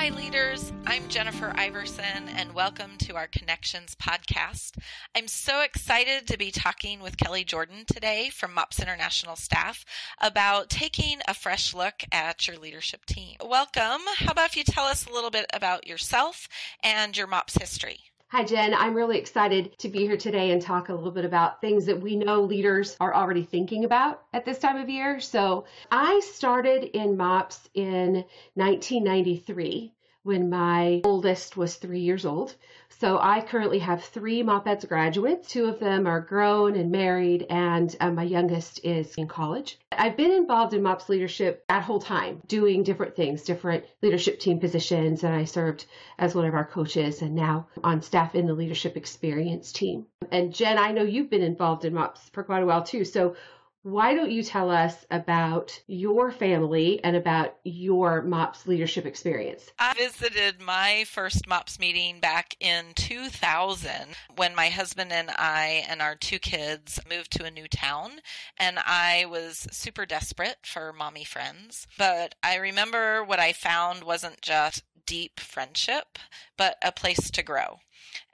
Hi, 0.00 0.08
leaders. 0.08 0.72
I'm 0.86 1.08
Jennifer 1.08 1.52
Iverson, 1.54 2.30
and 2.34 2.54
welcome 2.54 2.92
to 3.00 3.16
our 3.16 3.26
Connections 3.26 3.94
podcast. 3.94 4.78
I'm 5.14 5.28
so 5.28 5.60
excited 5.60 6.26
to 6.26 6.38
be 6.38 6.50
talking 6.50 7.00
with 7.00 7.18
Kelly 7.18 7.44
Jordan 7.44 7.84
today 7.86 8.30
from 8.30 8.54
MOPS 8.54 8.80
International 8.80 9.36
staff 9.36 9.84
about 10.18 10.70
taking 10.70 11.18
a 11.28 11.34
fresh 11.34 11.74
look 11.74 12.02
at 12.10 12.48
your 12.48 12.56
leadership 12.56 13.04
team. 13.04 13.36
Welcome. 13.44 14.00
How 14.16 14.32
about 14.32 14.48
if 14.48 14.56
you 14.56 14.64
tell 14.64 14.86
us 14.86 15.06
a 15.06 15.12
little 15.12 15.28
bit 15.28 15.44
about 15.52 15.86
yourself 15.86 16.48
and 16.82 17.14
your 17.14 17.26
MOPS 17.26 17.58
history? 17.58 18.09
Hi, 18.32 18.44
Jen. 18.44 18.74
I'm 18.74 18.94
really 18.94 19.18
excited 19.18 19.76
to 19.78 19.88
be 19.88 20.06
here 20.06 20.16
today 20.16 20.52
and 20.52 20.62
talk 20.62 20.88
a 20.88 20.94
little 20.94 21.10
bit 21.10 21.24
about 21.24 21.60
things 21.60 21.86
that 21.86 22.00
we 22.00 22.14
know 22.14 22.42
leaders 22.42 22.96
are 23.00 23.12
already 23.12 23.42
thinking 23.42 23.84
about 23.84 24.22
at 24.32 24.44
this 24.44 24.60
time 24.60 24.76
of 24.76 24.88
year. 24.88 25.18
So, 25.18 25.64
I 25.90 26.20
started 26.20 26.84
in 26.96 27.16
MOPS 27.16 27.68
in 27.74 28.24
1993 28.54 29.92
when 30.22 30.48
my 30.48 31.00
oldest 31.02 31.56
was 31.56 31.74
three 31.74 32.02
years 32.02 32.24
old. 32.24 32.54
So 33.00 33.18
I 33.18 33.40
currently 33.40 33.78
have 33.78 34.04
three 34.04 34.42
MOPPETS 34.42 34.84
graduates. 34.84 35.48
Two 35.48 35.64
of 35.64 35.80
them 35.80 36.06
are 36.06 36.20
grown 36.20 36.76
and 36.76 36.92
married, 36.92 37.46
and 37.48 37.96
uh, 37.98 38.10
my 38.10 38.24
youngest 38.24 38.84
is 38.84 39.14
in 39.14 39.26
college. 39.26 39.78
I've 39.90 40.18
been 40.18 40.32
involved 40.32 40.74
in 40.74 40.82
MOPS 40.82 41.08
leadership 41.08 41.64
that 41.70 41.82
whole 41.82 41.98
time, 41.98 42.42
doing 42.46 42.82
different 42.82 43.16
things, 43.16 43.42
different 43.42 43.84
leadership 44.02 44.38
team 44.38 44.60
positions, 44.60 45.24
and 45.24 45.34
I 45.34 45.44
served 45.44 45.86
as 46.18 46.34
one 46.34 46.44
of 46.44 46.52
our 46.52 46.66
coaches 46.66 47.22
and 47.22 47.34
now 47.34 47.68
on 47.82 48.02
staff 48.02 48.34
in 48.34 48.46
the 48.46 48.52
leadership 48.52 48.98
experience 48.98 49.72
team. 49.72 50.04
And 50.30 50.52
Jen, 50.52 50.76
I 50.76 50.92
know 50.92 51.02
you've 51.02 51.30
been 51.30 51.42
involved 51.42 51.86
in 51.86 51.94
MOPS 51.94 52.28
for 52.34 52.42
quite 52.42 52.62
a 52.62 52.66
while 52.66 52.82
too. 52.82 53.06
So 53.06 53.34
why 53.82 54.14
don't 54.14 54.30
you 54.30 54.42
tell 54.42 54.70
us 54.70 55.06
about 55.10 55.80
your 55.86 56.30
family 56.30 57.02
and 57.02 57.16
about 57.16 57.56
your 57.64 58.22
MOPS 58.22 58.66
leadership 58.66 59.06
experience? 59.06 59.70
I 59.78 59.94
visited 59.94 60.60
my 60.60 61.04
first 61.06 61.46
MOPS 61.48 61.78
meeting 61.78 62.20
back 62.20 62.56
in 62.60 62.92
2000 62.94 63.90
when 64.36 64.54
my 64.54 64.68
husband 64.68 65.12
and 65.12 65.30
I 65.30 65.84
and 65.88 66.02
our 66.02 66.14
two 66.14 66.38
kids 66.38 67.00
moved 67.08 67.32
to 67.32 67.44
a 67.44 67.50
new 67.50 67.68
town, 67.68 68.20
and 68.58 68.78
I 68.78 69.24
was 69.26 69.66
super 69.70 70.04
desperate 70.04 70.58
for 70.62 70.92
mommy 70.92 71.24
friends. 71.24 71.86
But 71.96 72.34
I 72.42 72.56
remember 72.56 73.24
what 73.24 73.40
I 73.40 73.54
found 73.54 74.04
wasn't 74.04 74.42
just 74.42 74.82
deep 75.06 75.40
friendship, 75.40 76.18
but 76.58 76.76
a 76.82 76.92
place 76.92 77.30
to 77.30 77.42
grow 77.42 77.78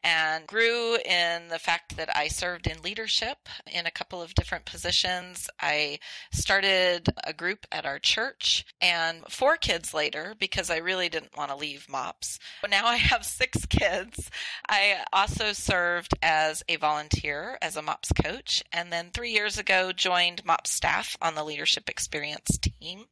and 0.02 0.46
grew 0.46 0.96
in 1.04 1.48
the 1.48 1.58
fact 1.58 1.96
that 1.96 2.14
I 2.16 2.28
served 2.28 2.66
in 2.66 2.80
leadership 2.82 3.48
in 3.66 3.86
a 3.86 3.90
couple 3.90 4.22
of 4.22 4.34
different 4.34 4.64
positions. 4.64 5.50
I 5.60 5.98
started 6.32 7.08
a 7.24 7.32
group 7.32 7.66
at 7.72 7.84
our 7.84 7.98
church 7.98 8.64
and 8.80 9.24
four 9.28 9.56
kids 9.56 9.92
later, 9.92 10.34
because 10.38 10.70
I 10.70 10.76
really 10.76 11.08
didn't 11.08 11.36
want 11.36 11.50
to 11.50 11.56
leave 11.56 11.88
MOPS. 11.88 12.38
Now 12.68 12.86
I 12.86 12.96
have 12.96 13.24
six 13.24 13.66
kids. 13.66 14.30
I 14.68 15.04
also 15.12 15.52
served 15.52 16.14
as 16.22 16.62
a 16.68 16.76
volunteer 16.76 17.58
as 17.60 17.76
a 17.76 17.82
MOPS 17.82 18.12
coach 18.12 18.62
and 18.72 18.92
then 18.92 19.10
three 19.12 19.32
years 19.32 19.58
ago 19.58 19.92
joined 19.92 20.44
MOPS 20.44 20.70
staff 20.70 21.16
on 21.20 21.34
the 21.34 21.44
leadership 21.44 21.88
experience 21.88 22.58
team. 22.58 23.06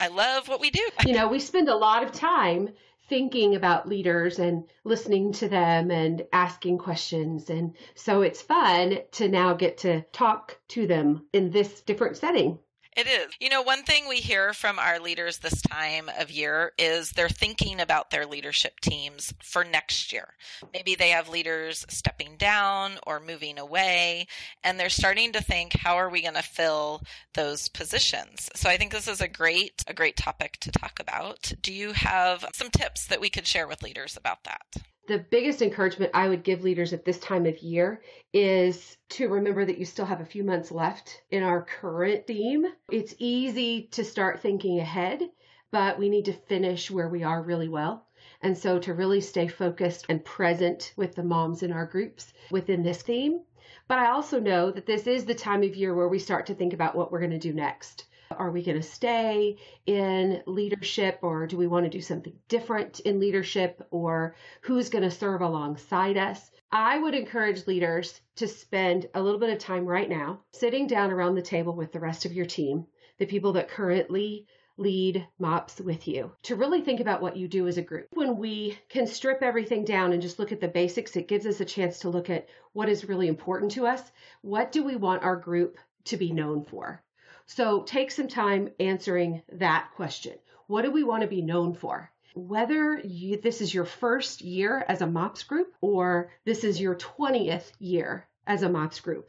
I 0.00 0.08
love 0.08 0.48
what 0.48 0.60
we 0.60 0.70
do. 0.70 0.82
You 1.06 1.12
know, 1.12 1.28
we 1.28 1.38
spend 1.38 1.68
a 1.68 1.76
lot 1.76 2.02
of 2.02 2.10
time 2.10 2.70
thinking 3.12 3.54
about 3.54 3.86
leaders 3.86 4.38
and 4.38 4.64
listening 4.84 5.32
to 5.34 5.46
them 5.46 5.90
and 5.90 6.24
asking 6.32 6.78
questions. 6.78 7.50
And 7.50 7.76
so 7.94 8.22
it's 8.22 8.40
fun 8.40 9.00
to 9.10 9.28
now 9.28 9.52
get 9.52 9.76
to 9.78 10.00
talk 10.12 10.58
to 10.68 10.86
them 10.86 11.26
in 11.30 11.50
this 11.50 11.82
different 11.82 12.16
setting. 12.16 12.58
It 12.94 13.06
is. 13.06 13.32
You 13.40 13.48
know, 13.48 13.62
one 13.62 13.84
thing 13.84 14.06
we 14.06 14.18
hear 14.18 14.52
from 14.52 14.78
our 14.78 15.00
leaders 15.00 15.38
this 15.38 15.62
time 15.62 16.10
of 16.18 16.30
year 16.30 16.72
is 16.76 17.12
they're 17.12 17.28
thinking 17.30 17.80
about 17.80 18.10
their 18.10 18.26
leadership 18.26 18.80
teams 18.80 19.32
for 19.42 19.64
next 19.64 20.12
year. 20.12 20.34
Maybe 20.74 20.94
they 20.94 21.08
have 21.08 21.30
leaders 21.30 21.86
stepping 21.88 22.36
down 22.36 22.98
or 23.06 23.18
moving 23.18 23.58
away, 23.58 24.26
and 24.62 24.78
they're 24.78 24.90
starting 24.90 25.32
to 25.32 25.42
think, 25.42 25.72
how 25.72 25.96
are 25.96 26.10
we 26.10 26.20
going 26.20 26.34
to 26.34 26.42
fill 26.42 27.02
those 27.32 27.68
positions? 27.68 28.50
So 28.54 28.68
I 28.68 28.76
think 28.76 28.92
this 28.92 29.08
is 29.08 29.22
a 29.22 29.28
great, 29.28 29.82
a 29.86 29.94
great 29.94 30.18
topic 30.18 30.58
to 30.60 30.70
talk 30.70 31.00
about. 31.00 31.50
Do 31.62 31.72
you 31.72 31.92
have 31.92 32.44
some 32.52 32.68
tips 32.68 33.06
that 33.06 33.22
we 33.22 33.30
could 33.30 33.46
share 33.46 33.66
with 33.66 33.82
leaders 33.82 34.18
about 34.18 34.44
that? 34.44 34.82
The 35.12 35.18
biggest 35.18 35.60
encouragement 35.60 36.10
I 36.14 36.26
would 36.26 36.42
give 36.42 36.64
leaders 36.64 36.94
at 36.94 37.04
this 37.04 37.18
time 37.18 37.44
of 37.44 37.58
year 37.58 38.00
is 38.32 38.96
to 39.10 39.28
remember 39.28 39.62
that 39.62 39.76
you 39.76 39.84
still 39.84 40.06
have 40.06 40.22
a 40.22 40.24
few 40.24 40.42
months 40.42 40.72
left 40.72 41.22
in 41.30 41.42
our 41.42 41.62
current 41.62 42.26
theme. 42.26 42.64
It's 42.90 43.14
easy 43.18 43.88
to 43.90 44.04
start 44.04 44.40
thinking 44.40 44.80
ahead, 44.80 45.28
but 45.70 45.98
we 45.98 46.08
need 46.08 46.24
to 46.24 46.32
finish 46.32 46.90
where 46.90 47.10
we 47.10 47.24
are 47.24 47.42
really 47.42 47.68
well. 47.68 48.06
And 48.40 48.56
so 48.56 48.78
to 48.78 48.94
really 48.94 49.20
stay 49.20 49.48
focused 49.48 50.06
and 50.08 50.24
present 50.24 50.94
with 50.96 51.14
the 51.14 51.22
moms 51.22 51.62
in 51.62 51.72
our 51.72 51.84
groups 51.84 52.32
within 52.50 52.82
this 52.82 53.02
theme. 53.02 53.42
But 53.88 53.98
I 53.98 54.12
also 54.12 54.40
know 54.40 54.70
that 54.70 54.86
this 54.86 55.06
is 55.06 55.26
the 55.26 55.34
time 55.34 55.62
of 55.62 55.76
year 55.76 55.94
where 55.94 56.08
we 56.08 56.20
start 56.20 56.46
to 56.46 56.54
think 56.54 56.72
about 56.72 56.96
what 56.96 57.12
we're 57.12 57.20
going 57.20 57.32
to 57.32 57.38
do 57.38 57.52
next. 57.52 58.06
Are 58.38 58.50
we 58.50 58.62
going 58.62 58.80
to 58.80 58.86
stay 58.86 59.56
in 59.86 60.42
leadership 60.46 61.18
or 61.22 61.46
do 61.46 61.56
we 61.56 61.66
want 61.66 61.84
to 61.84 61.90
do 61.90 62.00
something 62.00 62.34
different 62.48 63.00
in 63.00 63.20
leadership 63.20 63.86
or 63.90 64.34
who's 64.62 64.90
going 64.90 65.04
to 65.04 65.10
serve 65.10 65.40
alongside 65.40 66.16
us? 66.16 66.50
I 66.70 66.98
would 66.98 67.14
encourage 67.14 67.66
leaders 67.66 68.20
to 68.36 68.48
spend 68.48 69.08
a 69.14 69.22
little 69.22 69.38
bit 69.38 69.50
of 69.50 69.58
time 69.58 69.84
right 69.84 70.08
now 70.08 70.40
sitting 70.52 70.86
down 70.86 71.10
around 71.10 71.34
the 71.34 71.42
table 71.42 71.74
with 71.74 71.92
the 71.92 72.00
rest 72.00 72.24
of 72.24 72.32
your 72.32 72.46
team, 72.46 72.86
the 73.18 73.26
people 73.26 73.52
that 73.52 73.68
currently 73.68 74.46
lead 74.78 75.26
MOPS 75.38 75.80
with 75.80 76.08
you, 76.08 76.32
to 76.42 76.56
really 76.56 76.80
think 76.80 77.00
about 77.00 77.20
what 77.20 77.36
you 77.36 77.46
do 77.46 77.68
as 77.68 77.76
a 77.76 77.82
group. 77.82 78.06
When 78.14 78.38
we 78.38 78.78
can 78.88 79.06
strip 79.06 79.42
everything 79.42 79.84
down 79.84 80.12
and 80.12 80.22
just 80.22 80.38
look 80.38 80.50
at 80.50 80.60
the 80.60 80.68
basics, 80.68 81.14
it 81.14 81.28
gives 81.28 81.46
us 81.46 81.60
a 81.60 81.64
chance 81.64 81.98
to 82.00 82.08
look 82.08 82.30
at 82.30 82.48
what 82.72 82.88
is 82.88 83.08
really 83.08 83.28
important 83.28 83.72
to 83.72 83.86
us. 83.86 84.10
What 84.40 84.72
do 84.72 84.82
we 84.82 84.96
want 84.96 85.22
our 85.22 85.36
group 85.36 85.76
to 86.04 86.16
be 86.16 86.32
known 86.32 86.64
for? 86.64 87.02
So 87.46 87.82
take 87.82 88.10
some 88.10 88.28
time 88.28 88.70
answering 88.80 89.42
that 89.52 89.90
question. 89.94 90.34
What 90.66 90.82
do 90.82 90.90
we 90.90 91.04
want 91.04 91.22
to 91.22 91.28
be 91.28 91.42
known 91.42 91.74
for? 91.74 92.10
Whether 92.34 92.98
you, 92.98 93.36
this 93.36 93.60
is 93.60 93.74
your 93.74 93.84
first 93.84 94.40
year 94.40 94.84
as 94.88 95.02
a 95.02 95.06
MOPS 95.06 95.42
group 95.42 95.74
or 95.80 96.30
this 96.44 96.64
is 96.64 96.80
your 96.80 96.94
20th 96.94 97.70
year 97.78 98.26
as 98.46 98.62
a 98.62 98.68
MOPS 98.68 99.00
group, 99.00 99.28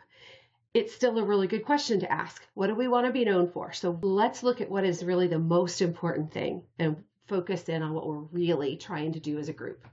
it's 0.74 0.96
still 0.96 1.20
a 1.20 1.24
really 1.24 1.48
good 1.48 1.66
question 1.66 2.00
to 2.00 2.12
ask. 2.12 2.42
What 2.54 2.68
do 2.68 2.76
we 2.76 2.88
want 2.88 3.06
to 3.06 3.12
be 3.12 3.26
known 3.26 3.50
for? 3.50 3.74
So 3.74 4.00
let's 4.02 4.42
look 4.42 4.62
at 4.62 4.72
what 4.72 4.86
is 4.86 5.04
really 5.04 5.28
the 5.28 5.38
most 5.38 5.82
important 5.82 6.32
thing 6.32 6.64
and 6.80 7.04
focus 7.28 7.68
in 7.70 7.84
on 7.84 7.94
what 7.94 8.08
we're 8.08 8.28
really 8.32 8.78
trying 8.78 9.14
to 9.14 9.20
do 9.20 9.38
as 9.38 9.50
a 9.50 9.54
group. 9.54 9.86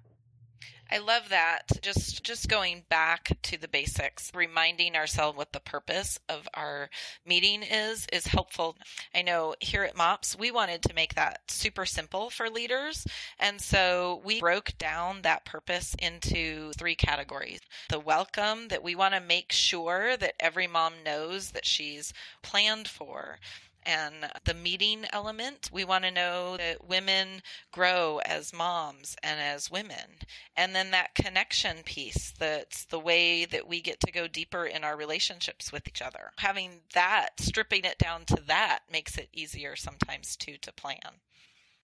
I 0.92 0.98
love 0.98 1.28
that. 1.28 1.68
Just 1.82 2.24
just 2.24 2.48
going 2.48 2.82
back 2.88 3.30
to 3.42 3.56
the 3.56 3.68
basics, 3.68 4.32
reminding 4.34 4.96
ourselves 4.96 5.38
what 5.38 5.52
the 5.52 5.60
purpose 5.60 6.18
of 6.28 6.48
our 6.54 6.90
meeting 7.24 7.62
is 7.62 8.06
is 8.12 8.26
helpful. 8.26 8.76
I 9.14 9.22
know 9.22 9.54
here 9.60 9.84
at 9.84 9.96
MOPS, 9.96 10.36
we 10.36 10.50
wanted 10.50 10.82
to 10.82 10.94
make 10.94 11.14
that 11.14 11.42
super 11.48 11.86
simple 11.86 12.28
for 12.28 12.50
leaders, 12.50 13.06
and 13.38 13.60
so 13.60 14.20
we 14.24 14.40
broke 14.40 14.76
down 14.78 15.22
that 15.22 15.44
purpose 15.44 15.94
into 16.00 16.72
three 16.72 16.96
categories. 16.96 17.60
The 17.88 18.00
welcome 18.00 18.66
that 18.68 18.82
we 18.82 18.96
want 18.96 19.14
to 19.14 19.20
make 19.20 19.52
sure 19.52 20.16
that 20.16 20.34
every 20.40 20.66
mom 20.66 20.94
knows 21.04 21.52
that 21.52 21.66
she's 21.66 22.12
planned 22.42 22.88
for 22.88 23.38
and 23.84 24.30
the 24.44 24.54
meeting 24.54 25.04
element. 25.12 25.70
We 25.72 25.84
want 25.84 26.04
to 26.04 26.10
know 26.10 26.56
that 26.56 26.86
women 26.88 27.42
grow 27.72 28.20
as 28.24 28.52
moms 28.52 29.16
and 29.22 29.40
as 29.40 29.70
women. 29.70 30.20
And 30.56 30.74
then 30.74 30.90
that 30.90 31.14
connection 31.14 31.78
piece 31.84 32.32
that's 32.38 32.84
the 32.84 32.98
way 32.98 33.44
that 33.44 33.66
we 33.66 33.80
get 33.80 34.00
to 34.00 34.12
go 34.12 34.26
deeper 34.26 34.64
in 34.64 34.84
our 34.84 34.96
relationships 34.96 35.72
with 35.72 35.88
each 35.88 36.02
other. 36.02 36.32
Having 36.38 36.82
that, 36.94 37.40
stripping 37.40 37.84
it 37.84 37.98
down 37.98 38.24
to 38.26 38.36
that, 38.46 38.80
makes 38.90 39.16
it 39.16 39.28
easier 39.32 39.76
sometimes 39.76 40.36
too 40.36 40.56
to 40.62 40.72
plan. 40.72 41.20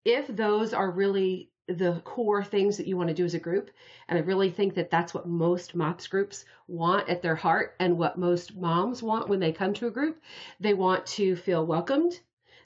If 0.07 0.29
those 0.29 0.73
are 0.73 0.89
really 0.89 1.51
the 1.67 2.01
core 2.05 2.45
things 2.45 2.77
that 2.77 2.87
you 2.87 2.97
want 2.97 3.09
to 3.09 3.15
do 3.15 3.25
as 3.25 3.35
a 3.35 3.41
group. 3.41 3.73
And 4.09 4.17
I 4.17 4.23
really 4.23 4.51
think 4.51 4.75
that 4.75 4.89
that's 4.89 5.13
what 5.13 5.27
most 5.27 5.75
MOPS 5.75 6.07
groups 6.07 6.45
want 6.69 7.09
at 7.09 7.23
their 7.23 7.35
heart 7.35 7.75
and 7.81 7.99
what 7.99 8.17
most 8.17 8.57
moms 8.57 9.03
want 9.03 9.29
when 9.29 9.41
they 9.41 9.51
come 9.51 9.75
to 9.75 9.89
a 9.89 9.91
group. 9.91 10.23
They 10.61 10.75
want 10.75 11.07
to 11.07 11.35
feel 11.35 11.67
welcomed. 11.67 12.21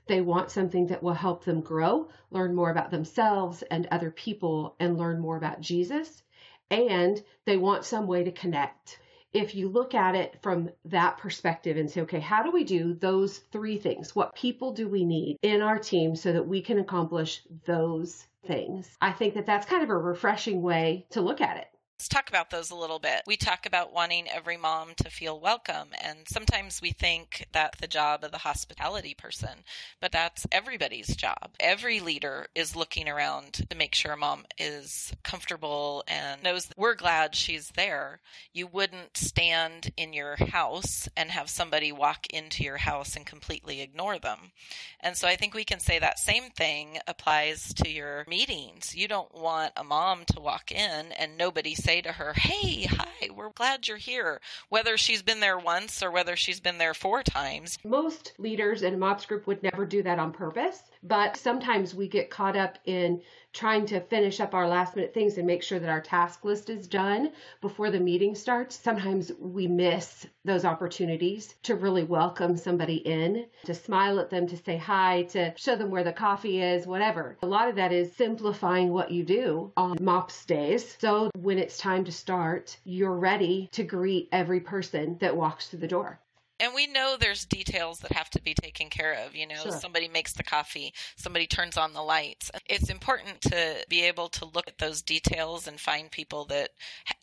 They 0.06 0.20
want 0.20 0.50
something 0.50 0.88
that 0.88 1.03
will 1.03 1.15
help 1.15 1.44
them 1.44 1.62
grow, 1.62 2.11
learn 2.31 2.55
more 2.55 2.70
about 2.70 2.91
themselves 2.91 3.62
and 3.62 3.87
other 3.87 4.11
people, 4.11 4.76
and 4.79 4.99
learn 4.99 5.19
more 5.19 5.38
about 5.38 5.62
Jesus. 5.62 6.23
And 6.70 7.23
they 7.47 7.56
want 7.56 7.87
some 7.87 8.06
way 8.06 8.25
to 8.25 8.32
connect 8.32 8.99
if 9.32 9.55
you 9.55 9.69
look 9.69 9.94
at 9.94 10.15
it 10.15 10.37
from 10.43 10.71
that 10.87 11.19
perspective 11.19 11.77
and 11.77 11.91
say, 11.91 12.00
okay, 12.03 12.21
how 12.21 12.43
do 12.43 12.50
we 12.50 12.65
do 12.65 12.94
those 12.94 13.38
three 13.38 13.79
things? 13.79 14.15
What 14.15 14.35
people 14.35 14.73
do 14.73 14.88
we 14.88 15.05
need 15.05 15.38
in 15.43 15.62
our 15.62 15.79
team 15.79 16.17
so 16.17 16.32
that 16.32 16.47
we 16.47 16.62
can 16.62 16.79
accomplish 16.79 17.43
those 17.65 18.27
things? 18.47 18.97
I 19.00 19.12
think 19.12 19.35
that 19.35 19.47
that's 19.47 19.67
kind 19.67 19.82
of 19.82 19.91
a 19.91 19.97
refreshing 19.97 20.62
way 20.62 21.06
to 21.11 21.21
look 21.21 21.41
at 21.41 21.59
it. 21.59 21.69
Let's 22.00 22.08
talk 22.08 22.31
about 22.31 22.49
those 22.49 22.70
a 22.70 22.76
little 22.76 22.99
bit. 22.99 23.25
We 23.26 23.37
talk 23.37 23.67
about 23.67 23.93
wanting 23.93 24.26
every 24.26 24.56
mom 24.56 24.93
to 25.02 25.11
feel 25.11 25.38
welcome, 25.38 25.88
and 26.02 26.20
sometimes 26.26 26.81
we 26.81 26.93
think 26.93 27.47
that 27.52 27.76
the 27.79 27.87
job 27.87 28.25
of 28.25 28.32
the 28.32 28.38
hospitality 28.38 29.12
person, 29.12 29.64
but 30.00 30.11
that's 30.11 30.47
everybody's 30.50 31.14
job. 31.14 31.50
Every 31.61 32.00
leader 32.00 32.47
is 32.55 32.75
looking 32.75 33.06
around 33.06 33.69
to 33.69 33.76
make 33.76 33.94
sure 33.94 34.17
mom 34.17 34.47
is 34.56 35.12
comfortable 35.23 36.02
and 36.08 36.43
knows 36.43 36.64
that 36.64 36.79
we're 36.79 36.94
glad 36.94 37.35
she's 37.35 37.69
there. 37.76 38.20
You 38.55 38.67
wouldn't 38.67 39.19
stand 39.19 39.93
in 39.99 40.14
your 40.14 40.37
house 40.37 41.06
and 41.19 41.31
have 41.31 41.50
somebody 41.50 41.93
walk 41.93 42.26
into 42.31 42.64
your 42.64 42.79
house 42.79 43.14
and 43.14 43.26
completely 43.26 43.82
ignore 43.82 44.19
them. 44.19 44.53
And 45.00 45.19
so 45.19 45.29
I 45.29 45.37
think 45.37 45.53
we 45.53 45.64
can 45.64 45.81
say 45.81 45.99
that 45.99 46.19
same 46.19 46.44
thing 46.44 46.99
applies 47.06 47.75
to 47.75 47.91
your 47.91 48.25
meetings. 48.26 48.94
You 48.96 49.06
don't 49.06 49.35
want 49.35 49.75
a 49.76 49.85
mom 49.85 50.25
to 50.29 50.41
walk 50.41 50.73
in 50.73 51.12
and 51.12 51.37
nobody 51.37 51.75
say 51.75 51.90
to 51.99 52.13
her, 52.13 52.33
Hey, 52.35 52.85
hi, 52.85 53.31
we're 53.35 53.51
glad 53.51 53.89
you're 53.89 53.97
here, 53.97 54.41
whether 54.69 54.97
she's 54.97 55.23
been 55.23 55.41
there 55.41 55.59
once 55.59 56.03
or 56.03 56.11
whether 56.13 56.37
she's 56.37 56.61
been 56.61 56.79
there 56.79 56.95
four 56.95 57.25
times. 57.25 57.79
Most 57.85 58.35
leaders 58.39 58.83
in 58.83 58.95
a 58.95 58.97
MOPS 58.97 59.27
group 59.27 59.49
would 59.49 59.63
never 59.65 59.85
do 59.85 60.03
that 60.05 60.21
on 60.21 60.31
purpose, 60.33 60.85
but 61.02 61.37
sometimes 61.37 61.94
we 61.94 62.06
get 62.08 62.31
caught 62.31 62.56
up 62.56 62.79
in 62.85 63.23
trying 63.52 63.87
to 63.87 64.00
finish 64.00 64.38
up 64.38 64.55
our 64.55 64.69
last 64.69 64.94
minute 64.94 65.12
things 65.12 65.37
and 65.38 65.47
make 65.47 65.62
sure 65.62 65.79
that 65.79 65.91
our 65.91 66.00
task 66.00 66.44
list 66.44 66.70
is 66.70 66.87
done 66.87 67.32
before 67.61 67.91
the 67.91 67.99
meeting 67.99 68.35
starts. 68.35 68.79
Sometimes 68.79 69.32
we 69.41 69.67
miss 69.67 70.26
those 70.44 70.64
opportunities 70.64 71.55
to 71.62 71.75
really 71.75 72.05
welcome 72.05 72.56
somebody 72.56 72.97
in, 72.97 73.47
to 73.64 73.75
smile 73.75 74.20
at 74.20 74.31
them, 74.31 74.47
to 74.47 74.56
say 74.56 74.76
hi, 74.76 75.23
to 75.31 75.52
show 75.56 75.75
them 75.75 75.91
where 75.91 76.05
the 76.05 76.12
coffee 76.12 76.62
is, 76.62 76.87
whatever. 76.87 77.37
A 77.43 77.46
lot 77.46 77.69
of 77.69 77.76
that 77.76 77.93
is 77.93 78.14
simplifying 78.14 78.93
what 78.93 79.11
you 79.11 79.25
do 79.25 79.73
on 79.76 79.96
MOPS 80.00 80.44
days. 80.44 80.96
So 81.00 81.31
when 81.37 81.58
it's 81.58 81.79
time 81.79 82.05
to 82.05 82.12
start, 82.12 82.76
you're 82.85 83.17
ready 83.17 83.69
to 83.73 83.82
greet 83.82 84.29
every 84.32 84.61
person 84.61 85.17
that 85.20 85.37
walks 85.37 85.69
through 85.69 85.81
the 85.81 85.88
door 85.88 86.20
and 86.61 86.75
we 86.75 86.87
know 86.87 87.17
there's 87.19 87.45
details 87.45 88.01
that 88.01 88.12
have 88.12 88.31
to 88.31 88.43
be 88.43 88.55
taken 88.55 88.89
care 88.89 89.15
of 89.27 89.35
you 89.35 89.47
know 89.47 89.62
sure. 89.62 89.73
somebody 89.73 90.09
makes 90.09 90.33
the 90.33 90.43
coffee 90.43 90.93
somebody 91.17 91.47
turns 91.47 91.77
on 91.77 91.93
the 91.93 92.03
lights. 92.03 92.51
It's 92.67 92.91
important 92.91 93.41
to 93.43 93.85
be 93.89 94.03
able 94.03 94.29
to 94.31 94.45
look 94.45 94.69
at 94.69 94.79
those 94.79 95.03
details 95.03 95.67
and 95.67 95.81
find 95.81 96.11
people 96.11 96.45
that 96.47 96.71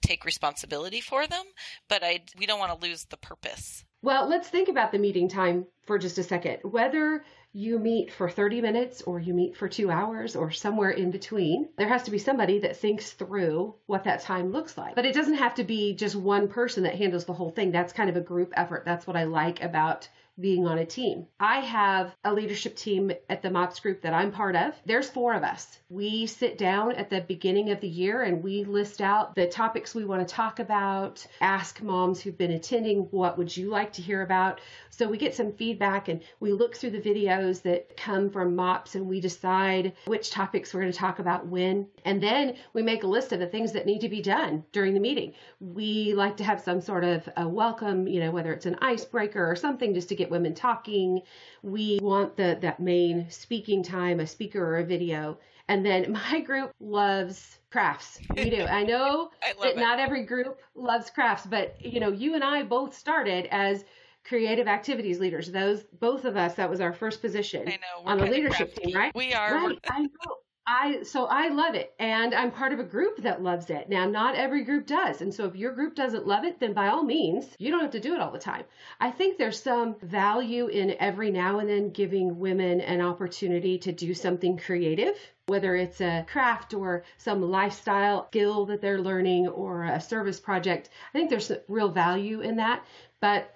take 0.01 0.25
responsibility 0.25 1.01
for 1.01 1.27
them 1.27 1.45
but 1.87 2.03
I, 2.03 2.21
we 2.37 2.45
don't 2.45 2.59
want 2.59 2.79
to 2.79 2.87
lose 2.87 3.05
the 3.05 3.17
purpose. 3.17 3.85
Well 4.01 4.27
let's 4.27 4.49
think 4.49 4.69
about 4.69 4.91
the 4.91 4.99
meeting 4.99 5.29
time 5.29 5.65
for 5.85 5.97
just 5.97 6.17
a 6.17 6.23
second. 6.23 6.59
Whether 6.63 7.23
you 7.57 7.79
meet 7.79 8.13
for 8.13 8.29
30 8.29 8.61
minutes 8.61 9.01
or 9.01 9.19
you 9.19 9.33
meet 9.33 9.57
for 9.57 9.67
two 9.67 9.89
hours 9.89 10.35
or 10.35 10.51
somewhere 10.51 10.91
in 10.91 11.09
between. 11.09 11.67
There 11.75 11.87
has 11.87 12.03
to 12.03 12.11
be 12.11 12.19
somebody 12.19 12.59
that 12.59 12.77
thinks 12.77 13.13
through 13.13 13.73
what 13.87 14.03
that 14.03 14.21
time 14.21 14.51
looks 14.51 14.77
like. 14.77 14.93
But 14.93 15.07
it 15.07 15.15
doesn't 15.15 15.33
have 15.39 15.55
to 15.55 15.63
be 15.63 15.95
just 15.95 16.15
one 16.15 16.49
person 16.49 16.83
that 16.83 16.93
handles 16.93 17.25
the 17.25 17.33
whole 17.33 17.49
thing. 17.49 17.71
That's 17.71 17.93
kind 17.93 18.11
of 18.11 18.15
a 18.15 18.21
group 18.21 18.53
effort. 18.55 18.83
That's 18.85 19.07
what 19.07 19.15
I 19.15 19.23
like 19.23 19.63
about 19.63 20.07
being 20.39 20.67
on 20.67 20.77
a 20.77 20.85
team. 20.85 21.25
I 21.39 21.59
have 21.59 22.15
a 22.23 22.33
leadership 22.33 22.75
team 22.75 23.11
at 23.29 23.41
the 23.41 23.49
MOPS 23.49 23.79
group 23.79 24.01
that 24.01 24.13
I'm 24.13 24.31
part 24.31 24.55
of. 24.55 24.73
There's 24.85 25.09
four 25.09 25.33
of 25.33 25.43
us. 25.43 25.79
We 25.89 26.25
sit 26.25 26.57
down 26.57 26.93
at 26.93 27.09
the 27.09 27.21
beginning 27.21 27.71
of 27.71 27.81
the 27.81 27.87
year 27.87 28.23
and 28.23 28.43
we 28.43 28.63
list 28.63 29.01
out 29.01 29.35
the 29.35 29.47
topics 29.47 29.95
we 29.95 30.05
want 30.05 30.27
to 30.27 30.33
talk 30.33 30.59
about, 30.59 31.25
ask 31.41 31.81
moms 31.81 32.21
who've 32.21 32.37
been 32.37 32.51
attending, 32.51 33.07
what 33.11 33.37
would 33.37 33.55
you 33.55 33.69
like 33.69 33.93
to 33.93 34.01
hear 34.01 34.21
about? 34.21 34.61
So 34.89 35.07
we 35.07 35.17
get 35.17 35.35
some 35.35 35.53
feedback 35.53 36.07
and 36.07 36.21
we 36.39 36.53
look 36.53 36.75
through 36.75 36.91
the 36.91 37.01
videos 37.01 37.61
that 37.63 37.95
come 37.97 38.29
from 38.29 38.55
MOPS 38.55 38.95
and 38.95 39.07
we 39.07 39.21
decide 39.21 39.93
which 40.05 40.31
topics 40.31 40.73
we're 40.73 40.81
going 40.81 40.91
to 40.91 40.97
talk 40.97 41.19
about 41.19 41.47
when. 41.47 41.87
And 42.03 42.21
then 42.21 42.55
we 42.73 42.81
make 42.81 43.03
a 43.03 43.07
list 43.07 43.31
of 43.31 43.39
the 43.39 43.47
things 43.47 43.73
that 43.73 43.85
need 43.85 44.01
to 44.01 44.09
be 44.09 44.21
done 44.21 44.63
during 44.71 44.93
the 44.93 44.99
meeting. 44.99 45.33
We 45.59 46.13
like 46.13 46.37
to 46.37 46.43
have 46.43 46.61
some 46.61 46.81
sort 46.81 47.03
of 47.03 47.27
a 47.37 47.47
welcome, 47.47 48.07
you 48.07 48.19
know, 48.19 48.31
whether 48.31 48.53
it's 48.53 48.65
an 48.65 48.77
icebreaker 48.81 49.49
or 49.49 49.55
something 49.55 49.93
just 49.93 50.09
to 50.09 50.15
get 50.15 50.26
women 50.29 50.53
talking. 50.53 51.21
We 51.63 51.99
want 52.01 52.37
the 52.37 52.57
that 52.61 52.79
main 52.79 53.29
speaking 53.29 53.83
time, 53.83 54.19
a 54.19 54.27
speaker 54.27 54.63
or 54.63 54.77
a 54.77 54.83
video. 54.83 55.37
And 55.67 55.85
then 55.85 56.11
my 56.31 56.41
group 56.41 56.71
loves 56.79 57.59
crafts. 57.71 58.19
We 58.35 58.49
do. 58.49 58.63
I 58.63 58.83
know 58.83 59.29
I 59.43 59.53
that 59.61 59.75
it. 59.75 59.77
not 59.77 59.99
every 59.99 60.23
group 60.23 60.59
loves 60.75 61.09
crafts, 61.09 61.45
but 61.45 61.77
you 61.83 61.99
know, 61.99 62.11
you 62.11 62.35
and 62.35 62.43
I 62.43 62.63
both 62.63 62.97
started 62.97 63.47
as 63.51 63.83
creative 64.27 64.67
activities 64.67 65.19
leaders. 65.19 65.51
Those 65.51 65.83
both 65.99 66.25
of 66.25 66.35
us, 66.35 66.55
that 66.55 66.69
was 66.69 66.81
our 66.81 66.93
first 66.93 67.21
position 67.21 67.71
on 68.05 68.17
the 68.17 68.25
leadership 68.25 68.75
team, 68.75 68.95
right? 68.95 69.15
We 69.15 69.33
are. 69.33 69.53
Right. 69.53 69.79
I 69.89 70.01
know. 70.01 70.37
I 70.67 71.03
so 71.03 71.25
I 71.25 71.47
love 71.47 71.75
it 71.75 71.93
and 71.97 72.35
I'm 72.35 72.51
part 72.51 72.73
of 72.73 72.79
a 72.79 72.83
group 72.83 73.17
that 73.23 73.41
loves 73.41 73.69
it. 73.69 73.87
Now 73.87 74.05
not 74.05 74.35
every 74.35 74.63
group 74.63 74.85
does. 74.85 75.21
And 75.21 75.33
so 75.33 75.45
if 75.45 75.55
your 75.55 75.71
group 75.71 75.95
doesn't 75.95 76.27
love 76.27 76.43
it, 76.43 76.59
then 76.59 76.73
by 76.73 76.87
all 76.87 77.03
means, 77.03 77.55
you 77.57 77.71
don't 77.71 77.79
have 77.81 77.91
to 77.91 77.99
do 77.99 78.13
it 78.13 78.19
all 78.19 78.31
the 78.31 78.39
time. 78.39 78.65
I 78.99 79.09
think 79.09 79.37
there's 79.37 79.61
some 79.61 79.95
value 80.01 80.67
in 80.67 80.95
every 80.99 81.31
now 81.31 81.59
and 81.59 81.69
then 81.69 81.91
giving 81.91 82.37
women 82.37 82.81
an 82.81 82.99
opportunity 83.01 83.77
to 83.79 83.91
do 83.91 84.13
something 84.13 84.57
creative 84.57 85.17
whether 85.47 85.77
it's 85.77 86.01
a 86.01 86.25
craft 86.29 86.73
or 86.73 87.05
some 87.17 87.41
lifestyle 87.41 88.27
skill 88.27 88.65
that 88.65 88.81
they're 88.81 88.99
learning 88.99 89.47
or 89.47 89.85
a 89.85 90.01
service 90.01 90.41
project. 90.41 90.89
I 91.13 91.17
think 91.17 91.29
there's 91.29 91.51
real 91.69 91.89
value 91.89 92.41
in 92.41 92.57
that. 92.57 92.83
But 93.21 93.55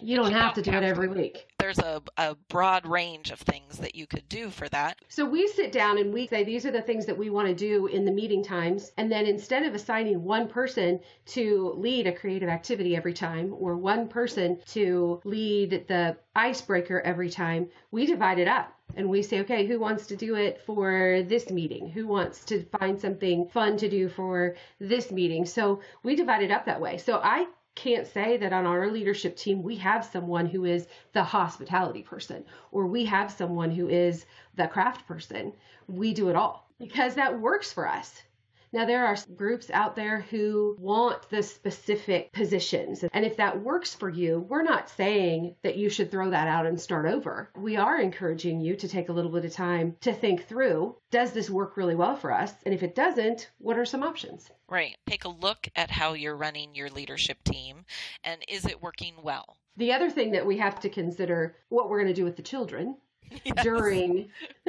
you 0.00 0.16
don't 0.16 0.32
have 0.32 0.54
to 0.54 0.62
do 0.62 0.72
it 0.72 0.82
every 0.82 1.08
week. 1.08 1.46
There's 1.66 1.78
a, 1.80 2.00
a 2.16 2.36
broad 2.48 2.86
range 2.86 3.32
of 3.32 3.40
things 3.40 3.78
that 3.78 3.96
you 3.96 4.06
could 4.06 4.28
do 4.28 4.50
for 4.50 4.68
that. 4.68 5.00
So 5.08 5.24
we 5.24 5.48
sit 5.48 5.72
down 5.72 5.98
and 5.98 6.14
we 6.14 6.28
say, 6.28 6.44
these 6.44 6.64
are 6.64 6.70
the 6.70 6.80
things 6.80 7.06
that 7.06 7.18
we 7.18 7.28
want 7.28 7.48
to 7.48 7.54
do 7.54 7.88
in 7.88 8.04
the 8.04 8.12
meeting 8.12 8.44
times. 8.44 8.92
And 8.96 9.10
then 9.10 9.26
instead 9.26 9.64
of 9.64 9.74
assigning 9.74 10.22
one 10.22 10.46
person 10.46 11.00
to 11.34 11.72
lead 11.74 12.06
a 12.06 12.12
creative 12.12 12.48
activity 12.48 12.94
every 12.94 13.14
time 13.14 13.52
or 13.52 13.76
one 13.76 14.06
person 14.06 14.60
to 14.66 15.20
lead 15.24 15.86
the 15.88 16.16
icebreaker 16.36 17.00
every 17.00 17.30
time, 17.30 17.68
we 17.90 18.06
divide 18.06 18.38
it 18.38 18.46
up 18.46 18.72
and 18.94 19.08
we 19.08 19.20
say, 19.20 19.40
okay, 19.40 19.66
who 19.66 19.80
wants 19.80 20.06
to 20.06 20.14
do 20.14 20.36
it 20.36 20.62
for 20.66 21.24
this 21.26 21.50
meeting? 21.50 21.90
Who 21.90 22.06
wants 22.06 22.44
to 22.44 22.64
find 22.78 23.00
something 23.00 23.48
fun 23.48 23.76
to 23.78 23.88
do 23.90 24.08
for 24.08 24.54
this 24.78 25.10
meeting? 25.10 25.44
So 25.44 25.80
we 26.04 26.14
divide 26.14 26.44
it 26.44 26.52
up 26.52 26.66
that 26.66 26.80
way. 26.80 26.98
So 26.98 27.20
I 27.20 27.48
can't 27.76 28.06
say 28.06 28.36
that 28.38 28.52
on 28.52 28.66
our 28.66 28.90
leadership 28.90 29.36
team 29.36 29.62
we 29.62 29.76
have 29.76 30.04
someone 30.04 30.46
who 30.46 30.64
is 30.64 30.88
the 31.12 31.22
hospitality 31.22 32.02
person 32.02 32.44
or 32.72 32.86
we 32.86 33.04
have 33.04 33.30
someone 33.30 33.70
who 33.70 33.88
is 33.88 34.26
the 34.56 34.66
craft 34.66 35.06
person. 35.06 35.52
We 35.86 36.12
do 36.12 36.28
it 36.28 36.36
all 36.36 36.68
because 36.78 37.14
that 37.14 37.38
works 37.38 37.72
for 37.72 37.86
us. 37.86 38.22
Now, 38.72 38.84
there 38.84 39.06
are 39.06 39.16
groups 39.36 39.70
out 39.70 39.96
there 39.96 40.20
who 40.20 40.76
want 40.78 41.28
the 41.30 41.42
specific 41.42 42.32
positions. 42.32 43.04
And 43.12 43.24
if 43.24 43.36
that 43.36 43.62
works 43.62 43.94
for 43.94 44.08
you, 44.08 44.40
we're 44.48 44.62
not 44.62 44.90
saying 44.90 45.54
that 45.62 45.76
you 45.76 45.88
should 45.88 46.10
throw 46.10 46.30
that 46.30 46.48
out 46.48 46.66
and 46.66 46.80
start 46.80 47.06
over. 47.06 47.50
We 47.56 47.76
are 47.76 48.00
encouraging 48.00 48.60
you 48.60 48.76
to 48.76 48.88
take 48.88 49.08
a 49.08 49.12
little 49.12 49.30
bit 49.30 49.44
of 49.44 49.52
time 49.52 49.96
to 50.00 50.12
think 50.12 50.46
through 50.46 50.96
does 51.10 51.32
this 51.32 51.48
work 51.48 51.76
really 51.76 51.94
well 51.94 52.16
for 52.16 52.32
us? 52.32 52.52
And 52.64 52.74
if 52.74 52.82
it 52.82 52.94
doesn't, 52.94 53.50
what 53.58 53.78
are 53.78 53.84
some 53.84 54.02
options? 54.02 54.50
Right. 54.68 54.96
Take 55.06 55.24
a 55.24 55.28
look 55.30 55.68
at 55.76 55.90
how 55.90 56.14
you're 56.14 56.36
running 56.36 56.74
your 56.74 56.90
leadership 56.90 57.42
team 57.44 57.84
and 58.24 58.42
is 58.48 58.66
it 58.66 58.82
working 58.82 59.14
well? 59.22 59.56
The 59.76 59.92
other 59.92 60.10
thing 60.10 60.32
that 60.32 60.46
we 60.46 60.58
have 60.58 60.80
to 60.80 60.88
consider 60.88 61.56
what 61.68 61.88
we're 61.88 62.00
going 62.00 62.14
to 62.14 62.20
do 62.20 62.24
with 62.24 62.36
the 62.36 62.42
children 62.42 62.96
yes. 63.44 63.62
during 63.62 64.28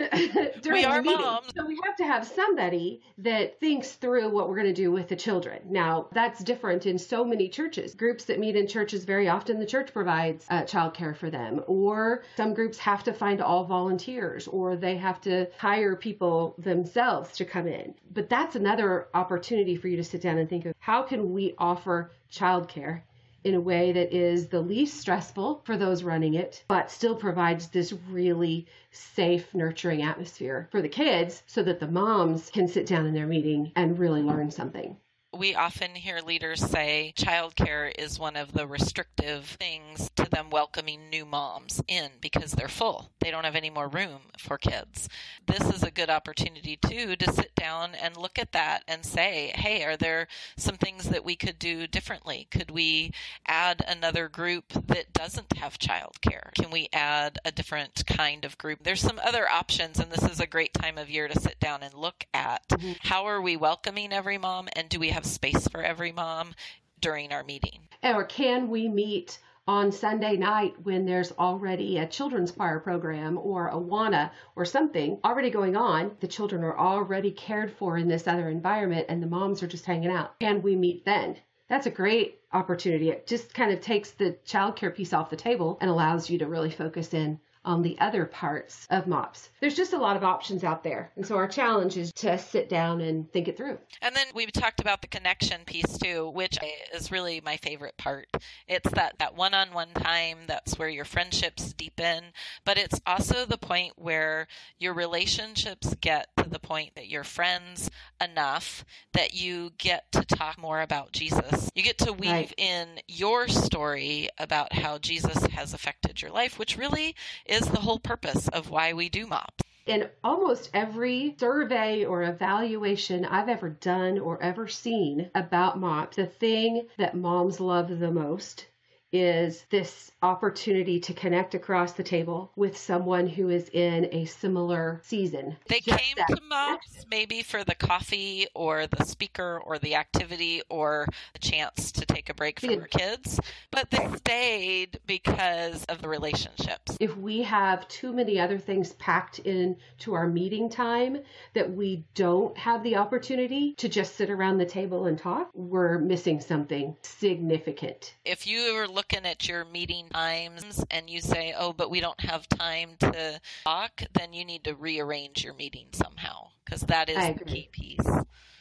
during 0.61 0.85
we 0.85 0.93
the 0.93 1.01
meeting. 1.01 1.21
Moms. 1.21 1.47
So 1.55 1.65
we 1.65 1.79
have 1.83 1.95
to 1.97 2.03
have 2.03 2.25
somebody 2.25 3.01
that 3.19 3.59
thinks 3.59 3.93
through 3.93 4.29
what 4.29 4.49
we're 4.49 4.55
going 4.55 4.67
to 4.67 4.73
do 4.73 4.91
with 4.91 5.07
the 5.07 5.15
children. 5.15 5.61
Now 5.69 6.07
that's 6.11 6.43
different 6.43 6.85
in 6.85 6.97
so 6.97 7.23
many 7.23 7.49
churches. 7.49 7.95
Groups 7.95 8.25
that 8.25 8.39
meet 8.39 8.55
in 8.55 8.67
churches 8.67 9.05
very 9.05 9.27
often 9.29 9.59
the 9.59 9.65
church 9.65 9.93
provides 9.93 10.45
uh, 10.49 10.63
childcare 10.63 11.15
for 11.15 11.29
them, 11.29 11.61
or 11.67 12.23
some 12.35 12.53
groups 12.53 12.77
have 12.77 13.03
to 13.05 13.13
find 13.13 13.41
all 13.41 13.65
volunteers, 13.65 14.47
or 14.47 14.75
they 14.75 14.97
have 14.97 15.21
to 15.21 15.47
hire 15.57 15.95
people 15.95 16.55
themselves 16.57 17.31
to 17.37 17.45
come 17.45 17.67
in. 17.67 17.93
But 18.13 18.29
that's 18.29 18.55
another 18.55 19.07
opportunity 19.13 19.75
for 19.75 19.87
you 19.87 19.97
to 19.97 20.03
sit 20.03 20.21
down 20.21 20.37
and 20.37 20.49
think 20.49 20.65
of 20.65 20.75
how 20.79 21.03
can 21.03 21.33
we 21.33 21.55
offer 21.57 22.11
childcare 22.31 23.01
in 23.44 23.53
a 23.53 23.62
way 23.62 23.91
that 23.91 24.12
is 24.12 24.48
the 24.48 24.62
least 24.62 24.98
stressful 25.00 25.62
for 25.63 25.77
those 25.77 26.03
running 26.03 26.34
it, 26.34 26.63
but 26.67 26.89
still 26.89 27.15
provides 27.15 27.67
this 27.67 27.94
really 28.10 28.65
safe, 28.91 29.53
nurturing 29.53 30.01
atmosphere 30.01 30.67
for 30.72 30.82
the 30.82 30.89
kids 30.89 31.44
so 31.46 31.62
that 31.62 31.79
the 31.79 31.88
moms 31.88 32.50
can 32.50 32.67
sit 32.67 32.88
down 32.88 33.06
in 33.06 33.13
their 33.13 33.27
meeting 33.27 33.72
and 33.75 34.00
really 34.00 34.24
learn 34.24 34.50
something 34.50 34.98
we 35.38 35.53
often 35.53 35.94
hear 35.94 36.20
leaders 36.20 36.67
say 36.67 37.13
childcare 37.15 37.91
is 37.98 38.20
one 38.20 38.36
of 38.36 38.53
the 38.53 38.65
restrictive 38.65 39.46
things 39.46 40.10
to 40.15 40.27
them 40.29 40.50
welcoming 40.50 41.10
new 41.10 41.25
moms 41.25 41.82
in 41.88 42.10
because 42.22 42.53
they're 42.53 42.67
full. 42.67 43.12
They 43.20 43.29
don't 43.29 43.44
have 43.44 43.56
any 43.56 43.70
more 43.70 43.88
room 43.88 44.22
for 44.39 44.58
kids. 44.58 45.08
This 45.46 45.62
is 45.70 45.84
a 45.84 45.91
good 45.91 46.10
opportunity, 46.10 46.75
too, 46.75 47.15
to 47.15 47.32
sit 47.32 47.53
down 47.56 47.91
and 47.94 48.17
look 48.17 48.39
at 48.39 48.51
that 48.53 48.84
and 48.88 49.06
say, 49.06 49.51
hey, 49.56 49.84
are 49.84 49.98
there 49.98 50.27
some 50.58 50.75
things 50.75 51.10
that 51.10 51.24
we 51.24 51.36
could 51.36 51.60
do 51.60 51.86
differently? 51.86 52.48
Could 52.50 52.72
we 52.72 53.12
add 53.48 53.84
another 53.88 54.29
group 54.29 54.74
that 54.88 55.13
doesn't 55.13 55.58
have 55.58 55.77
childcare? 55.77 56.53
Can 56.56 56.72
we 56.72 56.89
add 56.94 57.38
a 57.46 57.51
different 57.51 58.06
kind 58.08 58.44
of 58.44 58.58
group? 58.58 58.84
There's 58.84 59.01
some 59.01 59.20
other 59.24 59.48
options, 59.48 60.00
and 60.00 60.12
this 60.12 60.24
is 60.24 60.39
a 60.39 60.48
great 60.48 60.74
time 60.74 60.98
of 60.98 61.10
year 61.10 61.27
to 61.27 61.39
sit 61.39 61.60
down 61.60 61.84
and 61.84 61.94
look 61.94 62.25
at 62.34 62.67
mm-hmm. 62.70 62.94
how 63.01 63.25
are 63.25 63.41
we 63.41 63.56
welcoming 63.56 64.12
every 64.12 64.38
mom 64.38 64.67
and 64.74 64.89
do 64.89 65.00
we 65.00 65.10
have 65.10 65.26
space 65.27 65.67
for 65.67 65.81
every 65.81 66.12
mom 66.12 66.53
during 67.00 67.31
our 67.31 67.43
meeting. 67.43 67.88
Or 68.03 68.24
can 68.24 68.69
we 68.69 68.88
meet 68.88 69.39
on 69.67 69.91
Sunday 69.91 70.38
night 70.38 70.75
when 70.84 71.05
there's 71.05 71.34
already 71.34 71.98
a 71.98 72.07
children's 72.07 72.51
choir 72.51 72.79
program 72.79 73.38
or 73.38 73.69
Awana 73.69 74.31
or 74.55 74.65
something 74.65 75.19
already 75.24 75.50
going 75.50 75.75
on? 75.75 76.15
The 76.19 76.27
children 76.27 76.63
are 76.63 76.77
already 76.77 77.31
cared 77.31 77.72
for 77.74 77.98
in 77.98 78.07
this 78.07 78.27
other 78.27 78.50
environment 78.50 79.07
and 79.10 79.22
the 79.22 79.27
moms 79.27 79.62
are 79.62 79.67
just 79.67 79.86
hanging 79.86 80.12
out. 80.12 80.39
Can 80.39 80.62
we 80.62 80.75
meet 80.75 81.05
then? 81.05 81.38
That's 81.67 81.86
a 81.86 81.91
great 81.91 82.39
opportunity. 82.53 83.10
It 83.10 83.27
just 83.27 83.53
kind 83.53 83.72
of 83.72 83.81
takes 83.81 84.12
the 84.12 84.38
childcare 84.46 84.96
piece 84.96 85.12
off 85.12 85.29
the 85.29 85.36
table 85.36 85.77
and 85.81 85.89
allows 85.89 86.29
you 86.29 86.38
to 86.39 86.48
really 86.48 86.72
focus 86.72 87.13
in 87.13 87.39
on 87.67 87.81
the 87.81 88.00
other 88.00 88.25
parts 88.25 88.88
of 88.89 89.07
MOPS. 89.07 89.50
There's 89.59 89.75
just 89.75 89.91
a 89.91 89.97
lot 89.97 90.15
of 90.15 90.24
options 90.24 90.63
out 90.63 90.83
there. 90.83 91.12
And 91.17 91.27
so 91.27 91.36
our 91.36 91.50
challenge 91.50 91.97
is 91.97 92.13
to 92.13 92.38
sit 92.38 92.69
down 92.69 93.01
and 93.01 93.31
think 93.33 93.50
it 93.50 93.57
through. 93.57 93.77
And 94.01 94.15
then 94.15 94.27
we 94.33 94.45
talked 94.45 94.79
about 94.79 95.01
the 95.01 95.07
connection 95.07 95.62
piece 95.65 95.97
too, 95.97 96.29
which 96.29 96.57
is 96.95 97.12
really 97.12 97.41
my 97.43 97.57
favorite 97.57 97.97
part. 97.97 98.27
It's 98.67 98.89
that, 98.91 99.19
that 99.19 99.36
one-on-one 99.36 99.89
time, 99.95 100.38
that's 100.47 100.79
where 100.79 100.88
your 100.88 101.03
friendships 101.03 101.74
deepen, 101.74 102.24
but 102.63 102.77
it's 102.77 103.01
also 103.05 103.45
the 103.45 103.57
point 103.57 103.93
where 103.97 104.47
your 104.79 104.93
relationships 104.93 105.93
get 106.00 106.27
to 106.38 106.50
the 106.50 106.59
point 106.59 106.95
that 106.95 107.09
you're 107.09 107.25
friends 107.25 107.91
enough 108.24 108.86
that 109.12 109.33
you 109.33 109.71
get 109.77 110.09
to 110.13 110.24
talk 110.24 110.57
more 110.57 110.81
about 110.81 111.12
Jesus. 111.12 111.69
You 111.75 111.83
get 111.83 111.97
to 112.00 112.13
weave 112.13 112.31
right. 112.31 112.53
in 112.57 112.88
your 113.09 113.50
story 113.50 114.29
about 114.38 114.71
how 114.71 115.00
Jesus 115.00 115.45
has 115.47 115.74
affected 115.74 116.21
your 116.21 116.31
life, 116.31 116.57
which 116.57 116.77
really 116.77 117.13
is 117.45 117.56
is 117.57 117.67
the 117.69 117.79
whole 117.79 117.97
purpose 117.97 118.47
of 118.49 118.69
why 118.69 118.93
we 118.93 119.09
do 119.09 119.25
MOPS. 119.25 119.63
In 119.87 120.07
almost 120.23 120.69
every 120.75 121.35
survey 121.39 122.05
or 122.05 122.21
evaluation 122.21 123.25
I've 123.25 123.49
ever 123.49 123.69
done 123.69 124.19
or 124.19 124.39
ever 124.43 124.67
seen 124.67 125.31
about 125.33 125.79
MOPS, 125.79 126.17
the 126.17 126.27
thing 126.27 126.87
that 126.97 127.15
moms 127.15 127.59
love 127.59 127.97
the 127.97 128.11
most 128.11 128.67
is 129.11 129.65
this 129.69 130.11
opportunity 130.21 130.99
to 130.99 131.13
connect 131.13 131.53
across 131.53 131.93
the 131.93 132.03
table 132.03 132.51
with 132.55 132.77
someone 132.77 133.27
who 133.27 133.49
is 133.49 133.69
in 133.69 134.09
a 134.11 134.25
similar 134.25 135.01
season. 135.03 135.55
They 135.67 135.79
Just 135.79 135.99
came 135.99 136.15
to 136.27 136.41
MOPS 136.49 137.05
maybe 137.09 137.41
for 137.43 137.63
the 137.63 137.75
coffee 137.75 138.47
or 138.53 138.87
the 138.87 139.05
speaker 139.05 139.61
or 139.63 139.79
the 139.79 139.95
activity 139.95 140.61
or 140.69 141.07
the 141.33 141.39
chance 141.39 141.91
to 141.93 142.05
take 142.05 142.29
a 142.29 142.33
break 142.33 142.59
from 142.59 142.69
their 142.69 142.87
kids, 142.87 143.39
but 143.71 143.89
they 143.91 144.07
stayed 144.17 144.99
because 145.05 145.85
of 145.85 146.01
the 146.01 146.09
relationships. 146.09 146.97
If 146.99 147.15
we 147.17 147.43
have 147.43 147.87
too 147.87 148.11
many 148.11 148.39
other 148.39 148.57
things 148.57 148.93
packed 148.93 149.39
into 149.39 150.13
our 150.13 150.27
meeting 150.27 150.69
time 150.69 151.19
that 151.53 151.71
we 151.71 152.03
don't 152.15 152.57
have 152.57 152.83
the 152.83 152.97
opportunity 152.97 153.73
to 153.75 153.87
just 153.87 154.15
sit 154.15 154.29
around 154.29 154.57
the 154.57 154.65
table 154.65 155.05
and 155.05 155.17
talk, 155.17 155.49
we're 155.53 155.99
missing 155.99 156.39
something 156.39 156.95
significant. 157.01 158.15
If 158.25 158.47
you 158.47 158.59
are 158.75 158.87
looking 158.98 159.27
at 159.27 159.48
your 159.48 159.63
meeting 159.63 160.10
times 160.10 160.84
and 160.89 161.08
you 161.08 161.22
say, 161.22 161.54
oh, 161.56 161.72
but 161.72 161.92
we 161.92 162.00
don't 162.00 162.20
have 162.20 162.50
time 162.50 162.89
to 162.98 163.39
talk, 163.63 164.01
then 164.13 164.34
you 164.34 164.44
need 164.44 164.63
to 164.63 164.74
rearrange 164.74 165.44
your 165.44 165.54
meeting 165.54 165.86
somehow 165.92 166.48
because 166.66 166.82
that 166.82 167.08
is 167.08 167.38
the 167.38 167.46
key 167.46 167.70
piece. 167.72 168.10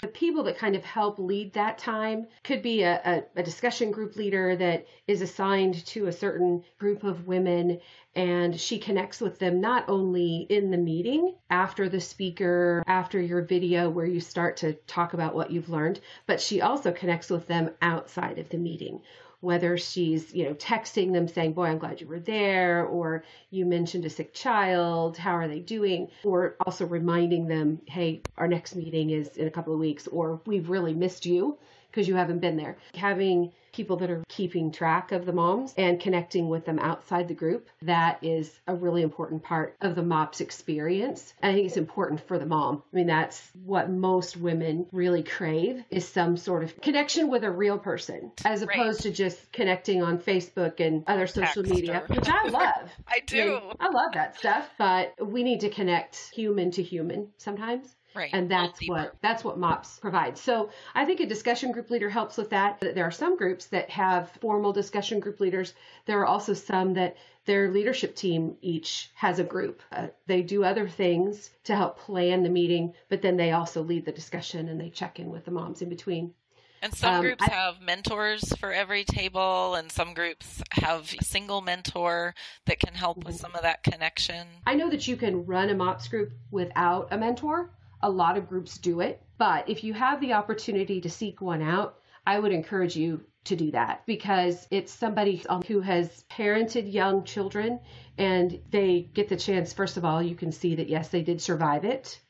The 0.03 0.09
people 0.09 0.45
that 0.45 0.59
kind 0.59 0.77
of 0.77 0.85
help 0.85 1.19
lead 1.19 1.55
that 1.55 1.79
time 1.79 2.27
could 2.45 2.61
be 2.61 2.83
a, 2.83 3.01
a, 3.03 3.41
a, 3.41 3.43
discussion 3.43 3.91
group 3.91 4.15
leader 4.15 4.55
that 4.57 4.87
is 5.07 5.23
assigned 5.23 5.85
to 5.87 6.07
a 6.07 6.13
certain 6.13 6.63
group 6.79 7.03
of 7.03 7.27
women 7.27 7.81
and 8.15 8.61
she 8.61 8.79
connects 8.79 9.21
with 9.23 9.39
them 9.39 9.61
not 9.63 9.89
only 9.89 10.47
in 10.51 10.71
the 10.71 10.77
meeting 10.77 11.35
after 11.49 11.89
the 11.89 12.01
speaker, 12.01 12.85
after 12.87 13.21
your 13.21 13.41
video 13.41 13.89
where 13.89 14.07
you 14.07 14.21
start 14.21 14.59
to 14.59 14.75
talk 14.87 15.15
about 15.15 15.35
what 15.35 15.51
you've 15.51 15.71
learned, 15.71 15.99
but 16.27 16.43
she 16.43 16.61
also 16.61 16.93
connects 16.93 17.31
with 17.31 17.47
them 17.47 17.71
outside 17.81 18.39
of 18.39 18.51
the 18.51 18.59
meeting 18.59 19.01
whether 19.47 19.79
she's, 19.79 20.35
you 20.35 20.45
know, 20.45 20.55
texting 20.55 21.13
them 21.13 21.29
saying, 21.29 21.53
Boy, 21.53 21.67
I'm 21.67 21.79
glad 21.79 22.01
you 22.01 22.09
were 22.09 22.19
there, 22.19 22.85
or 22.85 23.23
you 23.51 23.65
mentioned 23.65 24.05
a 24.05 24.11
sick 24.11 24.35
child, 24.35 25.17
how 25.17 25.37
are 25.37 25.47
they 25.47 25.61
doing? 25.61 26.09
Or 26.25 26.57
also 26.67 26.85
reminding 26.85 27.47
them, 27.47 27.81
Hey, 27.87 28.23
our 28.37 28.49
next 28.49 28.75
meeting 28.75 29.11
is 29.11 29.29
in 29.37 29.47
a 29.47 29.51
couple 29.53 29.73
of 29.73 29.79
weeks, 29.79 30.09
or 30.09 30.41
we've 30.47 30.69
really 30.69 30.95
missed 30.95 31.27
you 31.27 31.59
because 31.97 32.07
you 32.07 32.15
haven't 32.15 32.41
been 32.41 32.59
there. 32.59 32.77
Having 32.95 33.53
people 33.73 33.97
that 33.97 34.11
are 34.11 34.23
keeping 34.29 34.71
track 34.71 35.13
of 35.13 35.25
the 35.25 35.33
moms 35.33 35.73
and 35.79 35.99
connecting 35.99 36.49
with 36.49 36.65
them 36.67 36.79
outside 36.79 37.27
the 37.27 37.35
group. 37.35 37.69
That 37.83 38.19
is 38.23 38.51
a 38.67 38.75
really 38.75 39.03
important 39.03 39.43
part 39.43 39.77
of 39.81 39.95
the 39.95 40.03
MOPS 40.03 40.41
experience. 40.43 41.35
I 41.43 41.53
think 41.53 41.67
it's 41.67 41.77
important 41.77 42.27
for 42.27 42.39
the 42.39 42.47
mom. 42.47 42.83
I 42.93 42.97
mean, 42.97 43.07
that's 43.07 43.43
what 43.65 43.91
most 43.91 44.37
women 44.37 44.87
really 44.93 45.23
crave 45.23 45.85
is 45.91 46.07
some 46.07 46.37
sort 46.37 46.65
of 46.65 46.79
connection 46.81 47.31
with 47.31 47.45
a 47.45 47.51
real 47.51 47.79
person 47.79 48.33
as 48.45 48.63
opposed 48.63 49.05
right. 49.05 49.11
to 49.11 49.11
just 49.11 49.53
connecting 49.53 50.03
on 50.03 50.19
Facebook 50.19 50.81
and 50.81 51.05
other 51.07 51.27
social 51.27 51.63
Text 51.63 51.75
media, 51.75 52.05
or... 52.09 52.15
which 52.15 52.29
I 52.29 52.49
love. 52.49 52.91
I 53.09 53.21
do. 53.27 53.57
I, 53.57 53.61
mean, 53.61 53.73
I 53.81 53.89
love 53.89 54.13
that 54.15 54.39
stuff, 54.39 54.69
but 54.77 55.15
we 55.21 55.43
need 55.43 55.61
to 55.61 55.71
connect 55.71 56.31
human 56.35 56.73
to 56.73 56.83
human 56.83 57.29
sometimes. 57.39 57.95
Right. 58.17 58.31
And 58.33 58.51
that's 58.51 58.81
what 58.87 59.15
that's 59.21 59.45
what 59.45 59.59
MOPS 59.59 59.99
provides. 59.99 60.41
So 60.41 60.71
I 60.95 61.05
think 61.05 61.21
a 61.21 61.27
discussion 61.27 61.73
group 61.73 61.91
leader 61.91 62.09
helps 62.09 62.37
with 62.37 62.51
that. 62.51 62.81
There 62.81 63.05
are 63.05 63.11
some 63.11 63.37
groups 63.37 63.67
that 63.67 63.91
have 63.91 64.31
formal 64.41 64.73
discussion 64.73 65.21
group 65.21 65.41
leaders. 65.41 65.75
There 66.07 66.21
are 66.21 66.27
also 66.27 66.55
some 66.55 66.95
that 66.95 67.17
their 67.45 67.71
leadership 67.71 68.17
team 68.17 68.57
each 68.61 69.11
has 69.15 69.39
a 69.39 69.45
group. 69.45 69.83
Uh, 69.93 70.09
they 70.27 70.43
do 70.43 70.65
other 70.65 70.89
things 70.89 71.51
to 71.65 71.77
help 71.77 71.99
plan 71.99 72.43
the 72.43 72.49
meeting, 72.49 72.93
but 73.09 73.23
then 73.23 73.37
they 73.37 73.53
also 73.53 73.83
lead 73.83 74.05
the 74.05 74.13
discussion 74.13 74.69
and 74.69 74.81
they 74.81 74.91
check 74.91 75.21
in 75.21 75.31
with 75.31 75.45
the 75.45 75.51
moms 75.51 75.83
in 75.83 75.89
between. 75.89 76.35
And 76.83 76.95
some 76.95 77.15
um, 77.15 77.21
groups 77.23 77.43
I, 77.43 77.51
have 77.51 77.81
mentors 77.81 78.55
for 78.57 78.73
every 78.73 79.05
table, 79.05 79.75
and 79.75 79.91
some 79.91 80.15
groups 80.15 80.63
have 80.73 81.13
a 81.19 81.25
single 81.25 81.61
mentor 81.61 82.35
that 82.67 82.79
can 82.79 82.95
help 82.95 83.19
with 83.19 83.29
mm-hmm. 83.29 83.37
some 83.37 83.55
of 83.55 83.63
that 83.63 83.83
connection. 83.83 84.47
I 84.67 84.75
know 84.75 84.91
that 84.91 85.09
you 85.09 85.17
can 85.17 85.47
run 85.47 85.71
a 85.71 85.75
MOPS 85.75 86.09
group 86.09 86.33
without 86.51 87.09
a 87.11 87.19
mentor. 87.19 87.71
A 88.03 88.11
lot 88.11 88.37
of 88.37 88.49
groups 88.49 88.79
do 88.79 89.01
it, 89.01 89.23
but 89.39 89.69
if 89.69 89.83
you 89.85 89.95
have 89.95 90.21
the 90.21 90.35
opportunity 90.35 91.01
to 91.01 91.11
seek 91.11 91.41
one 91.41 91.63
out, 91.63 91.99
I 92.27 92.39
would 92.39 92.53
encourage 92.53 92.97
you 92.97 93.25
to 93.45 93.57
do 93.57 93.71
that 93.71 94.05
because 94.07 94.67
it's 94.71 94.93
somebody 94.93 95.43
um, 95.49 95.63
who 95.63 95.81
has 95.81 96.25
parented 96.31 96.93
young 96.93 97.25
children 97.25 97.81
and 98.19 98.61
they 98.71 99.09
get 99.15 99.29
the 99.29 99.37
chance 99.37 99.73
first 99.73 99.97
of 99.97 100.05
all 100.05 100.21
you 100.21 100.35
can 100.35 100.51
see 100.51 100.75
that 100.75 100.89
yes 100.89 101.09
they 101.09 101.23
did 101.23 101.41
survive 101.41 101.85
it. 101.85 102.21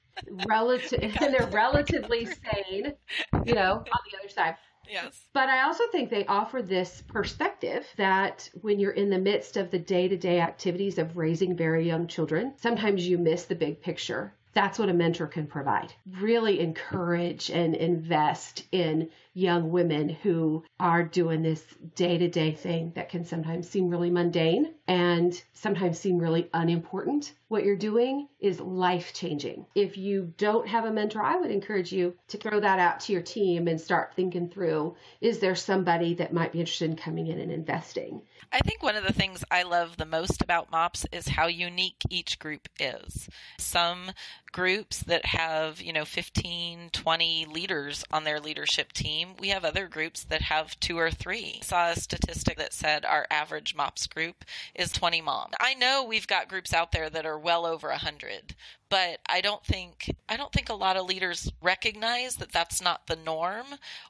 Relative 0.47 1.17
and 1.21 1.35
they're 1.35 1.49
relatively 1.51 2.27
sane 2.27 2.93
you 3.45 3.55
know 3.55 3.73
on 3.73 4.01
the 4.11 4.19
other 4.19 4.29
side. 4.29 4.57
Yes. 4.89 5.21
But 5.33 5.49
I 5.49 5.63
also 5.63 5.85
think 5.91 6.11
they 6.11 6.27
offer 6.27 6.63
this 6.63 7.03
perspective 7.09 7.85
that 7.97 8.49
when 8.61 8.79
you're 8.79 8.93
in 8.93 9.11
the 9.11 9.19
midst 9.19 9.57
of 9.57 9.71
the 9.71 9.81
day 9.81 10.07
to 10.07 10.17
day 10.17 10.41
activities 10.41 10.99
of 10.99 11.17
raising 11.17 11.57
very 11.57 11.85
young 11.85 12.07
children, 12.07 12.55
sometimes 12.57 13.09
you 13.09 13.19
miss 13.19 13.47
the 13.47 13.57
big 13.57 13.81
picture 13.81 14.33
that's 14.57 14.79
what 14.79 14.89
a 14.89 14.95
mentor 14.95 15.27
can 15.27 15.47
provide. 15.47 15.93
Really 16.19 16.61
encourage 16.61 17.51
and 17.51 17.75
invest 17.75 18.65
in 18.73 19.11
young 19.35 19.71
women 19.71 20.09
who 20.09 20.65
are 20.81 21.03
doing 21.03 21.43
this 21.43 21.63
day 21.95 22.17
to 22.17 22.27
day 22.27 22.53
thing 22.53 22.91
that 22.95 23.11
can 23.11 23.23
sometimes 23.23 23.69
seem 23.69 23.91
really 23.91 24.09
mundane 24.09 24.73
and 24.89 25.43
sometimes 25.53 25.99
seem 25.99 26.19
really 26.19 26.49
unimportant. 26.55 27.35
What 27.49 27.65
you're 27.65 27.77
doing 27.77 28.29
is 28.41 28.59
life 28.59 29.13
changing. 29.13 29.67
If 29.75 29.99
you 29.99 30.33
don't 30.39 30.67
have 30.67 30.87
a 30.87 30.91
mentor, 30.91 31.23
I 31.23 31.37
would 31.37 31.51
encourage 31.51 31.93
you 31.93 32.15
to 32.29 32.39
throw 32.39 32.59
that 32.61 32.79
out 32.79 33.01
to 33.01 33.13
your 33.13 33.21
team 33.21 33.69
and 33.69 33.79
start 33.79 34.15
thinking 34.17 34.49
through 34.49 34.97
is 35.21 35.39
there 35.39 35.55
somebody 35.55 36.15
that 36.15 36.33
might 36.33 36.53
be 36.53 36.61
interested 36.61 36.91
in 36.91 36.97
coming 36.97 37.27
in 37.27 37.39
and 37.39 37.53
investing? 37.53 38.23
I 38.53 38.61
think 38.61 38.83
one 38.83 38.97
of 38.97 39.05
the 39.05 39.13
things 39.13 39.45
I 39.51 39.65
love 39.65 39.97
the 39.97 40.07
most 40.07 40.41
about 40.41 40.71
MOPS 40.71 41.05
is 41.13 41.29
how 41.29 41.47
unique 41.47 42.01
each 42.09 42.39
group 42.39 42.69
is. 42.79 43.29
Some 43.59 44.13
groups 44.53 45.01
that 45.01 45.27
have, 45.27 45.81
you 45.81 45.93
know, 45.93 46.05
15, 46.05 46.91
20 46.93 47.47
leaders 47.47 48.05
on 48.11 48.25
their 48.25 48.41
leadership 48.41 48.93
team. 48.93 49.31
We 49.39 49.49
have 49.49 49.65
other 49.65 49.89
groups 49.89 50.25
that 50.25 50.43
have 50.43 50.79
two 50.81 50.99
or 50.99 51.11
three. 51.11 51.59
I 51.63 51.65
saw 51.65 51.91
a 51.91 51.97
statistic 51.97 52.57
that 52.59 52.73
said 52.73 53.05
our 53.05 53.27
average 53.31 53.75
MOPS 53.75 54.07
group 54.07 54.45
is 54.75 54.93
20 54.93 55.21
moms. 55.21 55.55
I 55.61 55.75
know 55.75 56.05
we've 56.05 56.27
got 56.27 56.49
groups 56.49 56.73
out 56.73 56.93
there 56.93 57.11
that 57.11 57.27
are 57.27 57.39
well 57.39 57.67
over 57.67 57.89
100, 57.89 58.55
but 58.89 59.19
I 59.29 59.41
don't 59.41 59.65
think 59.65 60.15
I 60.29 60.37
don't 60.37 60.53
think 60.53 60.69
a 60.69 60.75
lot 60.75 60.97
of 60.97 61.07
leaders 61.07 61.51
recognize 61.61 62.37
that 62.37 62.53
that's 62.53 62.81
not 62.81 63.07
the 63.07 63.17
norm 63.17 63.67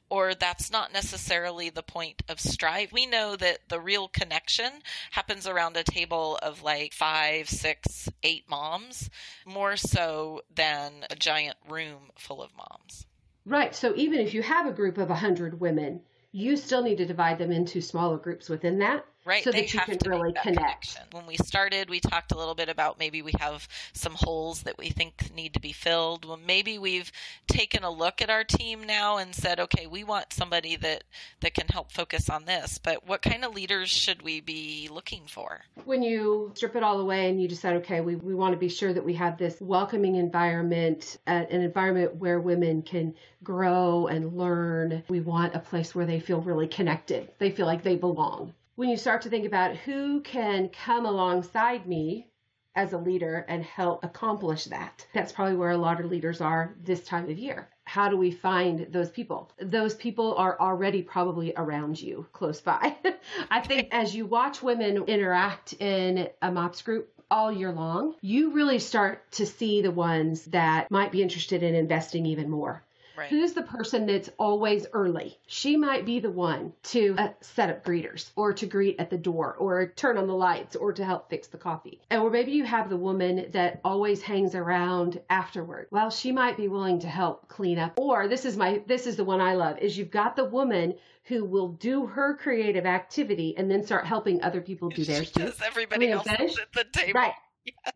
or 0.09 0.35
that's 0.35 0.71
not 0.71 0.93
necessarily 0.93 1.69
the 1.69 1.83
point 1.83 2.23
of 2.29 2.39
strive. 2.39 2.91
We 2.91 3.05
know 3.05 3.35
that 3.35 3.69
the 3.69 3.79
real 3.79 4.07
connection 4.07 4.71
happens 5.11 5.47
around 5.47 5.77
a 5.77 5.83
table 5.83 6.37
of 6.41 6.63
like 6.63 6.93
five, 6.93 7.49
six, 7.49 8.09
eight 8.23 8.45
moms, 8.49 9.09
more 9.45 9.77
so 9.77 10.41
than 10.53 11.05
a 11.09 11.15
giant 11.15 11.57
room 11.69 12.11
full 12.17 12.41
of 12.41 12.51
moms. 12.55 13.05
Right. 13.45 13.73
So 13.73 13.93
even 13.95 14.19
if 14.19 14.33
you 14.33 14.41
have 14.43 14.67
a 14.67 14.73
group 14.73 14.97
of 14.97 15.09
100 15.09 15.59
women, 15.59 16.01
you 16.31 16.57
still 16.57 16.83
need 16.83 16.97
to 16.97 17.05
divide 17.05 17.37
them 17.37 17.51
into 17.51 17.81
smaller 17.81 18.17
groups 18.17 18.49
within 18.49 18.79
that 18.79 19.05
Right. 19.27 19.43
So 19.43 19.51
they 19.51 19.61
that 19.61 19.73
you 19.73 19.79
have 19.79 19.89
can 19.89 19.97
to 19.97 20.09
really 20.09 20.31
connect. 20.31 20.57
connection. 20.57 21.01
When 21.11 21.27
we 21.27 21.35
started, 21.35 21.89
we 21.89 21.99
talked 21.99 22.31
a 22.31 22.37
little 22.37 22.55
bit 22.55 22.69
about 22.69 22.97
maybe 22.97 23.21
we 23.21 23.33
have 23.41 23.67
some 23.91 24.13
holes 24.15 24.63
that 24.63 24.77
we 24.77 24.87
think 24.87 25.35
need 25.35 25.53
to 25.55 25.59
be 25.59 25.73
filled. 25.73 26.23
Well, 26.23 26.39
maybe 26.47 26.79
we've 26.79 27.11
taken 27.45 27.83
a 27.83 27.91
look 27.91 28.21
at 28.21 28.29
our 28.29 28.45
team 28.45 28.85
now 28.85 29.17
and 29.17 29.35
said, 29.35 29.59
okay, 29.59 29.85
we 29.85 30.05
want 30.05 30.31
somebody 30.31 30.77
that, 30.77 31.03
that 31.41 31.53
can 31.53 31.67
help 31.67 31.91
focus 31.91 32.29
on 32.29 32.45
this. 32.45 32.77
But 32.77 33.05
what 33.05 33.21
kind 33.21 33.43
of 33.43 33.53
leaders 33.53 33.89
should 33.89 34.21
we 34.21 34.39
be 34.39 34.87
looking 34.89 35.23
for? 35.27 35.59
When 35.83 36.03
you 36.03 36.53
strip 36.55 36.77
it 36.77 36.83
all 36.83 37.01
away 37.01 37.29
and 37.29 37.41
you 37.41 37.49
decide, 37.49 37.75
okay, 37.77 37.99
we, 37.99 38.15
we 38.15 38.33
want 38.33 38.53
to 38.53 38.57
be 38.57 38.69
sure 38.69 38.93
that 38.93 39.03
we 39.03 39.13
have 39.15 39.37
this 39.37 39.59
welcoming 39.59 40.15
environment, 40.15 41.17
uh, 41.27 41.43
an 41.49 41.61
environment 41.61 42.15
where 42.15 42.39
women 42.39 42.81
can 42.81 43.13
grow 43.43 44.07
and 44.07 44.37
learn. 44.37 45.03
We 45.09 45.19
want 45.19 45.53
a 45.53 45.59
place 45.59 45.93
where 45.93 46.05
they 46.05 46.21
feel 46.21 46.39
really 46.39 46.67
connected. 46.67 47.29
They 47.39 47.51
feel 47.51 47.65
like 47.65 47.83
they 47.83 47.97
belong. 47.97 48.53
When 48.77 48.89
you 48.89 48.97
start 48.97 49.23
to 49.23 49.29
think 49.29 49.47
about 49.47 49.75
who 49.75 50.21
can 50.21 50.69
come 50.69 51.07
alongside 51.07 51.87
me 51.87 52.27
as 52.75 52.93
a 52.93 52.99
leader 52.99 53.43
and 53.49 53.63
help 53.63 54.03
accomplish 54.03 54.65
that, 54.65 55.03
that's 55.15 55.31
probably 55.31 55.55
where 55.55 55.71
a 55.71 55.77
lot 55.77 55.99
of 55.99 56.11
leaders 56.11 56.41
are 56.41 56.75
this 56.83 57.03
time 57.03 57.27
of 57.27 57.39
year. 57.39 57.69
How 57.85 58.07
do 58.07 58.15
we 58.17 58.29
find 58.29 58.85
those 58.91 59.09
people? 59.09 59.49
Those 59.59 59.95
people 59.95 60.35
are 60.35 60.59
already 60.59 61.01
probably 61.01 61.53
around 61.57 61.99
you, 61.99 62.27
close 62.33 62.61
by. 62.61 62.95
I 63.49 63.61
think 63.61 63.87
as 63.91 64.15
you 64.15 64.27
watch 64.27 64.61
women 64.61 65.05
interact 65.05 65.73
in 65.73 66.29
a 66.43 66.51
MOPS 66.51 66.83
group, 66.83 67.09
all 67.31 67.51
year 67.51 67.71
long, 67.71 68.13
you 68.21 68.51
really 68.51 68.77
start 68.77 69.31
to 69.31 69.47
see 69.47 69.81
the 69.81 69.89
ones 69.89 70.45
that 70.45 70.91
might 70.91 71.11
be 71.11 71.23
interested 71.23 71.63
in 71.63 71.73
investing 71.73 72.27
even 72.27 72.47
more. 72.47 72.83
Right. 73.17 73.29
Who's 73.29 73.53
the 73.53 73.63
person 73.63 74.05
that's 74.05 74.29
always 74.37 74.85
early? 74.93 75.39
She 75.47 75.75
might 75.75 76.05
be 76.05 76.19
the 76.19 76.29
one 76.29 76.73
to 76.83 77.15
uh, 77.17 77.29
set 77.41 77.71
up 77.71 77.83
greeters 77.83 78.29
or 78.35 78.53
to 78.53 78.67
greet 78.67 78.99
at 78.99 79.09
the 79.09 79.17
door 79.17 79.55
or 79.55 79.87
turn 79.87 80.19
on 80.19 80.27
the 80.27 80.35
lights 80.35 80.75
or 80.75 80.93
to 80.93 81.03
help 81.03 81.27
fix 81.27 81.47
the 81.47 81.57
coffee. 81.57 81.99
And 82.11 82.21
or 82.21 82.29
maybe 82.29 82.51
you 82.51 82.63
have 82.65 82.89
the 82.89 82.97
woman 82.97 83.47
that 83.53 83.81
always 83.83 84.21
hangs 84.21 84.53
around 84.53 85.19
afterward. 85.31 85.87
Well, 85.89 86.11
she 86.11 86.31
might 86.31 86.57
be 86.57 86.67
willing 86.67 86.99
to 86.99 87.07
help 87.07 87.47
clean 87.47 87.79
up. 87.79 87.93
Or 87.97 88.27
this 88.27 88.45
is 88.45 88.55
my 88.55 88.83
this 88.85 89.07
is 89.07 89.15
the 89.15 89.23
one 89.23 89.41
I 89.41 89.55
love 89.55 89.79
is 89.79 89.97
you've 89.97 90.11
got 90.11 90.35
the 90.35 90.45
woman 90.45 90.93
who 91.23 91.43
will 91.43 91.69
do 91.69 92.05
her 92.05 92.37
creative 92.37 92.85
activity 92.85 93.55
and 93.57 93.69
then 93.69 93.83
start 93.83 94.05
helping 94.05 94.41
other 94.43 94.61
people 94.61 94.89
do 94.89 95.03
theirs 95.03 95.31
too. 95.31 95.45
Because 95.45 95.61
everybody 95.61 96.11
else 96.11 96.27
is 96.39 96.59
at 96.59 96.71
the 96.73 96.83
table. 96.83 97.19
Right. 97.19 97.33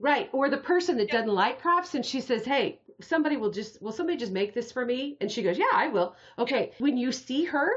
Right. 0.02 0.30
Or 0.34 0.50
the 0.50 0.58
person 0.58 0.98
that 0.98 1.10
doesn't 1.10 1.34
like 1.34 1.62
crafts 1.62 1.96
and 1.96 2.06
she 2.06 2.20
says, 2.20 2.44
Hey, 2.44 2.82
somebody 3.04 3.38
will 3.38 3.52
just, 3.52 3.82
will 3.82 3.92
somebody 3.92 4.18
just 4.18 4.32
make 4.32 4.54
this 4.54 4.72
for 4.72 4.86
me? 4.86 5.18
And 5.22 5.32
she 5.32 5.44
goes, 5.44 5.58
Yeah, 5.58 5.72
I 5.74 5.88
will. 5.88 6.16
Okay. 6.40 6.72
When 6.80 6.98
you 6.98 7.12
see 7.12 7.46
her, 7.46 7.72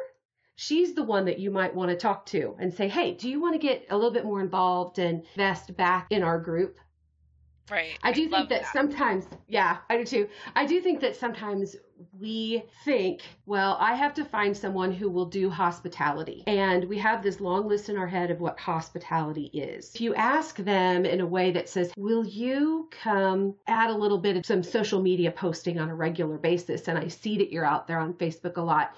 she's 0.57 0.95
the 0.95 1.02
one 1.02 1.25
that 1.26 1.38
you 1.38 1.50
might 1.50 1.75
want 1.75 1.90
to 1.90 1.97
talk 1.97 2.26
to 2.26 2.57
and 2.59 2.73
say, 2.73 2.88
Hey, 2.88 3.14
do 3.14 3.28
you 3.28 3.40
want 3.40 3.54
to 3.54 3.66
get 3.66 3.87
a 3.90 3.97
little 3.97 4.12
bit 4.12 4.25
more 4.25 4.40
involved 4.40 4.99
and 4.99 5.23
invest 5.35 5.76
back 5.76 6.07
in 6.11 6.23
our 6.23 6.38
group? 6.38 6.78
Right. 7.71 7.99
I 8.02 8.12
do 8.12 8.28
love 8.28 8.49
think 8.49 8.49
that, 8.50 8.73
sometimes, 8.73 9.26
yeah, 9.49 9.78
I 9.88 9.97
do 9.97 10.04
too. 10.04 10.28
I 10.54 10.66
do 10.66 10.80
think 10.80 11.00
that 11.00 11.16
sometimes 11.16 11.76
we 12.21 12.62
think, 12.85 13.23
well, 13.47 13.76
I 13.80 13.94
have 13.94 14.12
to 14.14 14.25
find 14.25 14.54
someone 14.56 14.92
who 14.92 15.09
will 15.09 15.25
do 15.26 15.49
hospitality. 15.49 16.44
And 16.47 16.85
we 16.85 16.99
have 16.99 17.23
this 17.23 17.40
long 17.40 17.66
list 17.66 17.88
in 17.88 17.97
our 17.97 18.06
head 18.06 18.30
of 18.30 18.40
what 18.40 18.59
hospitality 18.59 19.47
is. 19.54 19.94
If 19.94 20.00
you 20.00 20.14
ask 20.14 20.56
them 20.56 21.06
in 21.06 21.21
a 21.21 21.26
way 21.26 21.52
that 21.52 21.68
says, 21.68 21.92
will 21.97 22.26
you 22.26 22.88
come 22.90 23.54
add 23.66 23.90
a 23.90 23.97
little 23.97 24.18
bit 24.18 24.37
of 24.37 24.44
some 24.44 24.62
social 24.62 25.00
media 25.00 25.30
posting 25.30 25.78
on 25.78 25.88
a 25.88 25.94
regular 25.94 26.37
basis? 26.37 26.88
And 26.88 26.99
I 26.99 27.09
see 27.09 27.38
that 27.38 27.50
you're 27.50 27.64
out 27.64 27.87
there 27.87 27.99
on 27.99 28.12
Facebook 28.14 28.56
a 28.56 28.62
lot. 28.62 28.94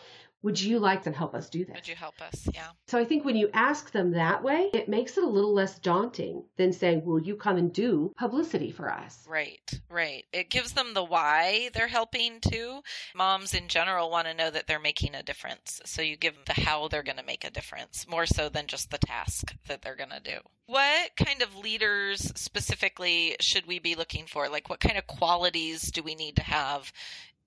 Would 0.46 0.60
you 0.60 0.78
like 0.78 1.02
to 1.02 1.10
help 1.10 1.34
us 1.34 1.48
do 1.48 1.64
this? 1.64 1.74
Would 1.74 1.88
you 1.88 1.96
help 1.96 2.22
us? 2.22 2.48
Yeah. 2.54 2.68
So 2.86 3.00
I 3.00 3.04
think 3.04 3.24
when 3.24 3.34
you 3.34 3.50
ask 3.52 3.90
them 3.90 4.12
that 4.12 4.44
way, 4.44 4.70
it 4.72 4.88
makes 4.88 5.18
it 5.18 5.24
a 5.24 5.28
little 5.28 5.52
less 5.52 5.76
daunting 5.80 6.44
than 6.56 6.72
saying, 6.72 7.04
Will 7.04 7.18
you 7.20 7.34
come 7.34 7.56
and 7.56 7.72
do 7.72 8.12
publicity 8.16 8.70
for 8.70 8.88
us? 8.88 9.26
Right, 9.28 9.68
right. 9.90 10.24
It 10.32 10.48
gives 10.48 10.70
them 10.70 10.94
the 10.94 11.02
why 11.02 11.70
they're 11.74 11.88
helping 11.88 12.38
too. 12.40 12.82
Moms 13.12 13.54
in 13.54 13.66
general 13.66 14.08
want 14.08 14.28
to 14.28 14.34
know 14.34 14.48
that 14.48 14.68
they're 14.68 14.78
making 14.78 15.16
a 15.16 15.24
difference. 15.24 15.80
So 15.84 16.00
you 16.00 16.16
give 16.16 16.34
them 16.34 16.44
the 16.46 16.60
how 16.60 16.86
they're 16.86 17.02
going 17.02 17.16
to 17.16 17.24
make 17.24 17.42
a 17.42 17.50
difference, 17.50 18.06
more 18.08 18.26
so 18.26 18.48
than 18.48 18.68
just 18.68 18.92
the 18.92 18.98
task 18.98 19.52
that 19.66 19.82
they're 19.82 19.96
going 19.96 20.10
to 20.10 20.20
do. 20.20 20.38
What 20.66 21.10
kind 21.16 21.42
of 21.42 21.56
leaders 21.56 22.20
specifically 22.36 23.34
should 23.40 23.66
we 23.66 23.80
be 23.80 23.96
looking 23.96 24.26
for? 24.26 24.48
Like, 24.48 24.70
what 24.70 24.78
kind 24.78 24.96
of 24.96 25.08
qualities 25.08 25.90
do 25.90 26.04
we 26.04 26.14
need 26.14 26.36
to 26.36 26.44
have 26.44 26.92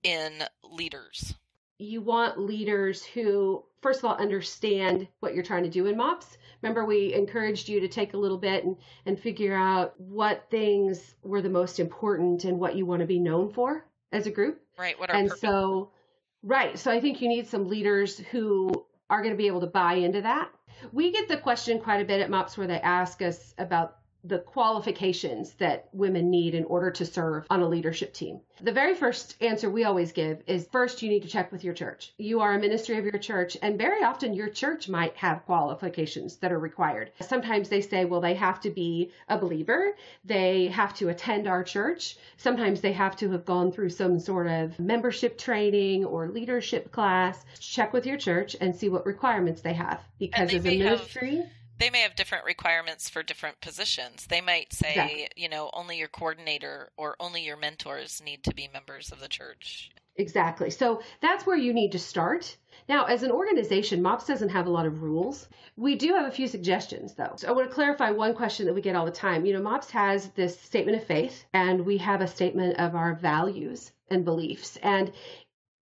in 0.02 0.44
leaders? 0.62 1.34
You 1.80 2.02
want 2.02 2.38
leaders 2.38 3.02
who, 3.02 3.64
first 3.80 4.00
of 4.00 4.04
all, 4.04 4.16
understand 4.16 5.08
what 5.20 5.34
you're 5.34 5.42
trying 5.42 5.62
to 5.62 5.70
do 5.70 5.86
in 5.86 5.96
MOPS. 5.96 6.36
Remember, 6.60 6.84
we 6.84 7.14
encouraged 7.14 7.70
you 7.70 7.80
to 7.80 7.88
take 7.88 8.12
a 8.12 8.18
little 8.18 8.36
bit 8.36 8.64
and, 8.64 8.76
and 9.06 9.18
figure 9.18 9.54
out 9.54 9.98
what 9.98 10.46
things 10.50 11.14
were 11.22 11.40
the 11.40 11.48
most 11.48 11.80
important 11.80 12.44
and 12.44 12.60
what 12.60 12.76
you 12.76 12.84
want 12.84 13.00
to 13.00 13.06
be 13.06 13.18
known 13.18 13.50
for 13.50 13.86
as 14.12 14.26
a 14.26 14.30
group. 14.30 14.60
Right. 14.78 14.98
What 15.00 15.08
are 15.08 15.16
and 15.16 15.32
so, 15.32 15.92
right. 16.42 16.78
So 16.78 16.90
I 16.90 17.00
think 17.00 17.22
you 17.22 17.28
need 17.28 17.48
some 17.48 17.66
leaders 17.66 18.18
who 18.18 18.84
are 19.08 19.22
going 19.22 19.32
to 19.32 19.38
be 19.38 19.46
able 19.46 19.60
to 19.60 19.66
buy 19.66 19.94
into 19.94 20.20
that. 20.20 20.50
We 20.92 21.12
get 21.12 21.28
the 21.28 21.38
question 21.38 21.80
quite 21.80 22.02
a 22.02 22.04
bit 22.04 22.20
at 22.20 22.28
MOPS 22.28 22.58
where 22.58 22.66
they 22.66 22.80
ask 22.80 23.22
us 23.22 23.54
about 23.56 23.96
the 24.24 24.38
qualifications 24.38 25.52
that 25.54 25.88
women 25.92 26.30
need 26.30 26.54
in 26.54 26.64
order 26.64 26.90
to 26.90 27.06
serve 27.06 27.46
on 27.50 27.62
a 27.62 27.68
leadership 27.68 28.12
team. 28.12 28.40
The 28.62 28.72
very 28.72 28.94
first 28.94 29.36
answer 29.40 29.70
we 29.70 29.84
always 29.84 30.12
give 30.12 30.42
is 30.46 30.68
first, 30.70 31.00
you 31.00 31.08
need 31.08 31.22
to 31.22 31.28
check 31.28 31.50
with 31.50 31.64
your 31.64 31.72
church. 31.72 32.12
You 32.18 32.40
are 32.40 32.52
a 32.52 32.58
ministry 32.58 32.98
of 32.98 33.04
your 33.04 33.18
church, 33.18 33.56
and 33.62 33.78
very 33.78 34.04
often 34.04 34.34
your 34.34 34.50
church 34.50 34.88
might 34.88 35.16
have 35.16 35.46
qualifications 35.46 36.36
that 36.36 36.52
are 36.52 36.58
required. 36.58 37.12
Sometimes 37.20 37.70
they 37.70 37.80
say, 37.80 38.04
well, 38.04 38.20
they 38.20 38.34
have 38.34 38.60
to 38.60 38.70
be 38.70 39.12
a 39.28 39.38
believer, 39.38 39.96
they 40.24 40.66
have 40.68 40.94
to 40.96 41.08
attend 41.08 41.46
our 41.46 41.64
church, 41.64 42.18
sometimes 42.36 42.82
they 42.82 42.92
have 42.92 43.16
to 43.16 43.30
have 43.30 43.46
gone 43.46 43.72
through 43.72 43.90
some 43.90 44.20
sort 44.20 44.46
of 44.46 44.78
membership 44.78 45.38
training 45.38 46.04
or 46.04 46.28
leadership 46.28 46.92
class. 46.92 47.44
Check 47.58 47.92
with 47.94 48.04
your 48.04 48.18
church 48.18 48.56
and 48.60 48.76
see 48.76 48.90
what 48.90 49.06
requirements 49.06 49.62
they 49.62 49.74
have 49.74 50.00
because 50.18 50.52
as 50.52 50.64
a 50.66 50.68
may 50.68 50.78
have- 50.78 50.98
ministry, 50.98 51.44
they 51.80 51.90
may 51.90 52.02
have 52.02 52.14
different 52.14 52.44
requirements 52.44 53.08
for 53.08 53.22
different 53.22 53.60
positions. 53.60 54.26
They 54.26 54.42
might 54.42 54.72
say, 54.72 54.90
Exactly. 54.90 55.28
you 55.34 55.48
know, 55.48 55.70
only 55.72 55.98
your 55.98 56.08
coordinator 56.08 56.90
or 56.96 57.16
only 57.18 57.42
your 57.42 57.56
mentors 57.56 58.22
need 58.24 58.44
to 58.44 58.54
be 58.54 58.68
members 58.72 59.10
of 59.10 59.18
the 59.18 59.28
church. 59.28 59.90
Exactly. 60.16 60.68
So 60.68 61.00
that's 61.22 61.46
where 61.46 61.56
you 61.56 61.72
need 61.72 61.92
to 61.92 61.98
start. 61.98 62.56
Now, 62.88 63.04
as 63.06 63.22
an 63.22 63.30
organization, 63.30 64.02
MOPS 64.02 64.26
doesn't 64.26 64.50
have 64.50 64.66
a 64.66 64.70
lot 64.70 64.84
of 64.84 65.02
rules. 65.02 65.48
We 65.76 65.94
do 65.94 66.14
have 66.14 66.26
a 66.26 66.30
few 66.30 66.46
suggestions, 66.46 67.14
though. 67.14 67.32
So 67.36 67.48
I 67.48 67.52
want 67.52 67.68
to 67.68 67.74
clarify 67.74 68.10
one 68.10 68.34
question 68.34 68.66
that 68.66 68.74
we 68.74 68.82
get 68.82 68.96
all 68.96 69.06
the 69.06 69.12
time. 69.12 69.46
You 69.46 69.54
know, 69.54 69.62
MOPS 69.62 69.90
has 69.90 70.28
this 70.30 70.60
statement 70.60 70.98
of 70.98 71.06
faith, 71.06 71.44
and 71.54 71.86
we 71.86 71.96
have 71.98 72.20
a 72.20 72.26
statement 72.26 72.78
of 72.78 72.94
our 72.94 73.14
values 73.14 73.90
and 74.10 74.24
beliefs. 74.24 74.76
And 74.82 75.12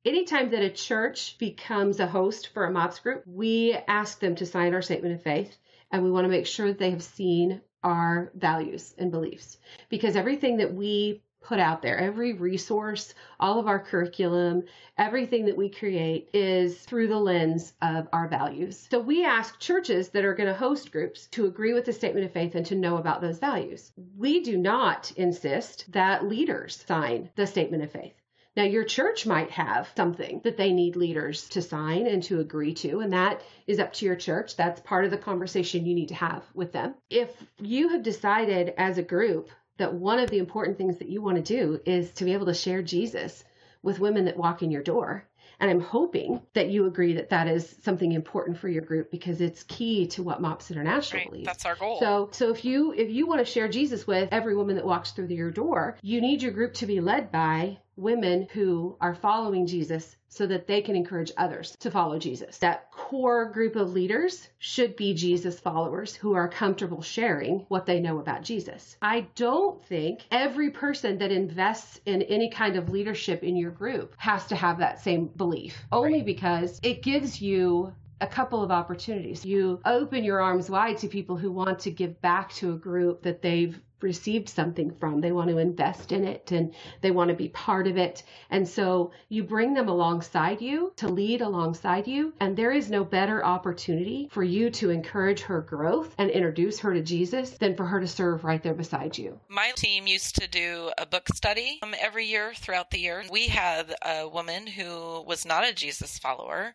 anytime 0.04 0.50
that 0.50 0.62
a 0.62 0.70
church 0.70 1.36
becomes 1.38 1.98
a 1.98 2.06
host 2.06 2.48
for 2.48 2.64
a 2.64 2.70
MOPS 2.70 3.00
group, 3.00 3.24
we 3.26 3.72
ask 3.88 4.20
them 4.20 4.36
to 4.36 4.46
sign 4.46 4.74
our 4.74 4.82
statement 4.82 5.14
of 5.14 5.22
faith, 5.22 5.56
and 5.90 6.02
we 6.02 6.10
want 6.10 6.24
to 6.24 6.30
make 6.30 6.46
sure 6.46 6.68
that 6.68 6.78
they 6.78 6.90
have 6.90 7.02
seen 7.02 7.60
our 7.82 8.32
values 8.34 8.94
and 8.98 9.10
beliefs. 9.10 9.58
Because 9.88 10.16
everything 10.16 10.56
that 10.58 10.74
we 10.74 11.22
put 11.40 11.60
out 11.60 11.80
there, 11.80 11.96
every 11.96 12.32
resource, 12.32 13.14
all 13.38 13.58
of 13.58 13.68
our 13.68 13.78
curriculum, 13.78 14.64
everything 14.98 15.46
that 15.46 15.56
we 15.56 15.70
create 15.70 16.28
is 16.34 16.76
through 16.78 17.06
the 17.06 17.16
lens 17.16 17.72
of 17.80 18.08
our 18.12 18.28
values. 18.28 18.88
So 18.90 19.00
we 19.00 19.24
ask 19.24 19.58
churches 19.58 20.08
that 20.10 20.24
are 20.24 20.34
going 20.34 20.48
to 20.48 20.54
host 20.54 20.90
groups 20.90 21.26
to 21.28 21.46
agree 21.46 21.72
with 21.72 21.84
the 21.84 21.92
statement 21.92 22.26
of 22.26 22.32
faith 22.32 22.54
and 22.54 22.66
to 22.66 22.74
know 22.74 22.96
about 22.96 23.20
those 23.20 23.38
values. 23.38 23.92
We 24.16 24.42
do 24.42 24.56
not 24.58 25.12
insist 25.12 25.90
that 25.92 26.26
leaders 26.26 26.84
sign 26.86 27.30
the 27.36 27.46
statement 27.46 27.84
of 27.84 27.92
faith. 27.92 28.17
Now, 28.58 28.64
your 28.64 28.82
church 28.82 29.24
might 29.24 29.52
have 29.52 29.88
something 29.96 30.40
that 30.42 30.56
they 30.56 30.72
need 30.72 30.96
leaders 30.96 31.48
to 31.50 31.62
sign 31.62 32.08
and 32.08 32.20
to 32.24 32.40
agree 32.40 32.74
to, 32.74 32.98
and 32.98 33.12
that 33.12 33.40
is 33.68 33.78
up 33.78 33.92
to 33.92 34.04
your 34.04 34.16
church. 34.16 34.56
That's 34.56 34.80
part 34.80 35.04
of 35.04 35.12
the 35.12 35.16
conversation 35.16 35.86
you 35.86 35.94
need 35.94 36.08
to 36.08 36.16
have 36.16 36.42
with 36.54 36.72
them. 36.72 36.96
If 37.08 37.30
you 37.60 37.90
have 37.90 38.02
decided 38.02 38.74
as 38.76 38.98
a 38.98 39.04
group 39.04 39.50
that 39.76 39.94
one 39.94 40.18
of 40.18 40.28
the 40.30 40.38
important 40.38 40.76
things 40.76 40.98
that 40.98 41.08
you 41.08 41.22
want 41.22 41.36
to 41.36 41.42
do 41.56 41.80
is 41.86 42.10
to 42.14 42.24
be 42.24 42.32
able 42.32 42.46
to 42.46 42.54
share 42.54 42.82
Jesus 42.82 43.44
with 43.84 44.00
women 44.00 44.24
that 44.24 44.36
walk 44.36 44.60
in 44.64 44.72
your 44.72 44.82
door, 44.82 45.24
and 45.60 45.70
I'm 45.70 45.80
hoping 45.80 46.42
that 46.54 46.68
you 46.68 46.86
agree 46.86 47.12
that 47.12 47.30
that 47.30 47.46
is 47.46 47.76
something 47.82 48.10
important 48.10 48.58
for 48.58 48.68
your 48.68 48.82
group 48.82 49.12
because 49.12 49.40
it's 49.40 49.62
key 49.62 50.08
to 50.08 50.24
what 50.24 50.40
MOPS 50.40 50.72
International 50.72 51.20
Right. 51.20 51.30
believes. 51.30 51.46
That's 51.46 51.64
our 51.64 51.76
goal. 51.76 52.00
So, 52.00 52.30
so 52.32 52.50
if 52.50 52.64
you 52.64 52.92
if 52.92 53.08
you 53.08 53.28
want 53.28 53.38
to 53.38 53.44
share 53.44 53.68
Jesus 53.68 54.04
with 54.04 54.30
every 54.32 54.56
woman 54.56 54.74
that 54.74 54.84
walks 54.84 55.12
through 55.12 55.28
your 55.28 55.52
door, 55.52 55.96
you 56.02 56.20
need 56.20 56.42
your 56.42 56.50
group 56.50 56.74
to 56.74 56.86
be 56.86 57.00
led 57.00 57.30
by 57.30 57.78
women 57.98 58.46
who 58.52 58.96
are 59.00 59.14
following 59.14 59.66
Jesus 59.66 60.16
so 60.28 60.46
that 60.46 60.66
they 60.66 60.80
can 60.80 60.94
encourage 60.94 61.32
others 61.36 61.76
to 61.80 61.90
follow 61.90 62.18
Jesus. 62.18 62.58
That 62.58 62.90
core 62.92 63.46
group 63.46 63.76
of 63.76 63.92
leaders 63.92 64.48
should 64.58 64.94
be 64.94 65.14
Jesus 65.14 65.58
followers 65.58 66.14
who 66.14 66.34
are 66.34 66.48
comfortable 66.48 67.02
sharing 67.02 67.66
what 67.68 67.86
they 67.86 67.98
know 67.98 68.18
about 68.18 68.42
Jesus. 68.42 68.96
I 69.02 69.26
don't 69.34 69.82
think 69.84 70.26
every 70.30 70.70
person 70.70 71.18
that 71.18 71.32
invests 71.32 72.00
in 72.06 72.22
any 72.22 72.50
kind 72.50 72.76
of 72.76 72.90
leadership 72.90 73.42
in 73.42 73.56
your 73.56 73.70
group 73.70 74.14
has 74.18 74.46
to 74.46 74.56
have 74.56 74.78
that 74.78 75.02
same 75.02 75.26
belief, 75.26 75.82
only 75.90 76.22
because 76.22 76.78
it 76.82 77.02
gives 77.02 77.40
you 77.40 77.92
a 78.20 78.26
couple 78.26 78.62
of 78.62 78.70
opportunities. 78.70 79.44
You 79.44 79.80
open 79.84 80.24
your 80.24 80.40
arms 80.40 80.68
wide 80.68 80.98
to 80.98 81.08
people 81.08 81.36
who 81.36 81.52
want 81.52 81.78
to 81.80 81.90
give 81.90 82.20
back 82.20 82.52
to 82.54 82.72
a 82.72 82.76
group 82.76 83.22
that 83.22 83.42
they've 83.42 83.80
received 84.00 84.48
something 84.48 84.90
from. 84.90 85.20
They 85.20 85.32
want 85.32 85.50
to 85.50 85.58
invest 85.58 86.12
in 86.12 86.24
it 86.24 86.52
and 86.52 86.74
they 87.00 87.10
want 87.10 87.28
to 87.28 87.34
be 87.34 87.48
part 87.48 87.86
of 87.86 87.96
it. 87.96 88.22
And 88.50 88.68
so 88.68 89.12
you 89.28 89.44
bring 89.44 89.74
them 89.74 89.88
alongside 89.88 90.60
you 90.60 90.92
to 90.96 91.08
lead 91.08 91.40
alongside 91.40 92.06
you. 92.06 92.32
And 92.40 92.56
there 92.56 92.72
is 92.72 92.90
no 92.90 93.04
better 93.04 93.44
opportunity 93.44 94.28
for 94.30 94.42
you 94.42 94.70
to 94.70 94.90
encourage 94.90 95.40
her 95.42 95.60
growth 95.60 96.14
and 96.18 96.30
introduce 96.30 96.78
her 96.80 96.94
to 96.94 97.02
Jesus 97.02 97.50
than 97.50 97.76
for 97.76 97.86
her 97.86 98.00
to 98.00 98.06
serve 98.06 98.44
right 98.44 98.62
there 98.62 98.74
beside 98.74 99.16
you. 99.18 99.38
My 99.48 99.72
team 99.76 100.06
used 100.06 100.36
to 100.36 100.48
do 100.48 100.90
a 100.98 101.06
book 101.06 101.28
study 101.34 101.78
um, 101.82 101.94
every 101.98 102.26
year 102.26 102.52
throughout 102.54 102.90
the 102.90 102.98
year. 102.98 103.24
We 103.30 103.48
had 103.48 103.94
a 104.04 104.28
woman 104.28 104.66
who 104.66 105.22
was 105.26 105.44
not 105.44 105.66
a 105.66 105.72
Jesus 105.72 106.18
follower 106.18 106.74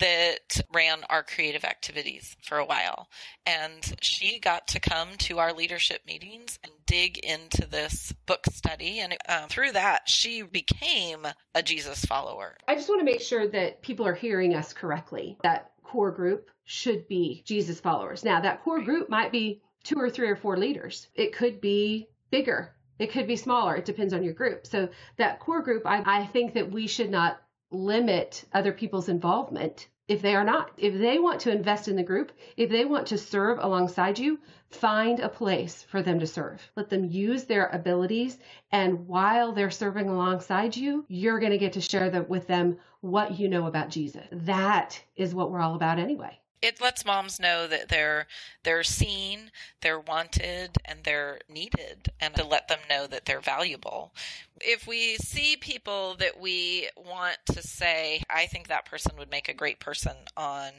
that 0.00 0.60
ran 0.74 1.04
our 1.08 1.22
creative 1.22 1.64
activities 1.64 2.36
for 2.42 2.58
a 2.58 2.64
while. 2.64 3.08
And 3.46 3.94
she 4.00 4.38
got 4.38 4.68
to 4.68 4.80
come 4.80 5.10
to 5.18 5.38
our 5.38 5.52
leadership 5.52 6.00
meetings 6.06 6.58
and 6.64 6.72
dig 6.86 7.18
into 7.18 7.66
this 7.66 8.12
book 8.26 8.44
study. 8.50 9.00
And 9.00 9.16
uh, 9.28 9.46
through 9.48 9.72
that, 9.72 10.08
she 10.08 10.42
became 10.42 11.26
a 11.54 11.62
Jesus 11.62 12.04
follower. 12.04 12.56
I 12.66 12.74
just 12.74 12.88
want 12.88 13.00
to 13.00 13.04
make 13.04 13.20
sure 13.20 13.46
that 13.48 13.82
people 13.82 14.06
are 14.06 14.14
hearing 14.14 14.54
us 14.54 14.72
correctly. 14.72 15.36
That 15.42 15.70
core 15.84 16.10
group 16.10 16.50
should 16.64 17.06
be 17.08 17.42
Jesus 17.44 17.80
followers. 17.80 18.24
Now, 18.24 18.40
that 18.40 18.62
core 18.62 18.80
group 18.80 19.08
might 19.08 19.32
be 19.32 19.62
two 19.84 19.98
or 19.98 20.10
three 20.10 20.28
or 20.28 20.36
four 20.36 20.56
leaders, 20.56 21.08
it 21.14 21.34
could 21.34 21.60
be 21.60 22.08
bigger. 22.30 22.74
It 22.98 23.12
could 23.12 23.26
be 23.26 23.36
smaller. 23.36 23.76
It 23.76 23.86
depends 23.86 24.12
on 24.12 24.22
your 24.22 24.34
group. 24.34 24.66
So, 24.66 24.90
that 25.16 25.40
core 25.40 25.62
group, 25.62 25.86
I, 25.86 26.02
I 26.04 26.26
think 26.26 26.54
that 26.54 26.70
we 26.70 26.86
should 26.86 27.10
not 27.10 27.40
limit 27.70 28.44
other 28.52 28.72
people's 28.72 29.08
involvement 29.08 29.88
if 30.08 30.22
they 30.22 30.34
are 30.34 30.44
not. 30.44 30.72
If 30.76 30.98
they 30.98 31.20
want 31.20 31.40
to 31.42 31.52
invest 31.52 31.86
in 31.86 31.96
the 31.96 32.02
group, 32.02 32.32
if 32.56 32.68
they 32.68 32.84
want 32.84 33.06
to 33.08 33.18
serve 33.18 33.58
alongside 33.60 34.18
you, 34.18 34.40
find 34.70 35.20
a 35.20 35.28
place 35.28 35.84
for 35.84 36.02
them 36.02 36.18
to 36.18 36.26
serve. 36.26 36.60
Let 36.76 36.90
them 36.90 37.04
use 37.04 37.44
their 37.44 37.68
abilities. 37.68 38.38
And 38.72 39.06
while 39.06 39.52
they're 39.52 39.70
serving 39.70 40.08
alongside 40.08 40.76
you, 40.76 41.04
you're 41.08 41.38
going 41.38 41.52
to 41.52 41.58
get 41.58 41.74
to 41.74 41.80
share 41.80 42.10
the, 42.10 42.22
with 42.24 42.48
them 42.48 42.78
what 43.02 43.38
you 43.38 43.48
know 43.48 43.66
about 43.66 43.90
Jesus. 43.90 44.26
That 44.32 45.00
is 45.16 45.32
what 45.34 45.52
we're 45.52 45.60
all 45.60 45.76
about 45.76 46.00
anyway 46.00 46.39
it 46.62 46.80
lets 46.80 47.04
moms 47.04 47.40
know 47.40 47.66
that 47.66 47.88
they're 47.88 48.26
they're 48.62 48.82
seen, 48.82 49.50
they're 49.80 50.00
wanted, 50.00 50.76
and 50.84 51.00
they're 51.04 51.38
needed, 51.48 52.12
and 52.20 52.34
to 52.34 52.44
let 52.44 52.68
them 52.68 52.80
know 52.88 53.06
that 53.06 53.24
they're 53.24 53.40
valuable. 53.40 54.12
If 54.60 54.86
we 54.86 55.16
see 55.16 55.56
people 55.56 56.16
that 56.18 56.38
we 56.38 56.88
want 56.96 57.38
to 57.46 57.62
say, 57.62 58.22
I 58.28 58.46
think 58.46 58.68
that 58.68 58.84
person 58.84 59.12
would 59.18 59.30
make 59.30 59.48
a 59.48 59.54
great 59.54 59.80
person 59.80 60.16
on 60.36 60.70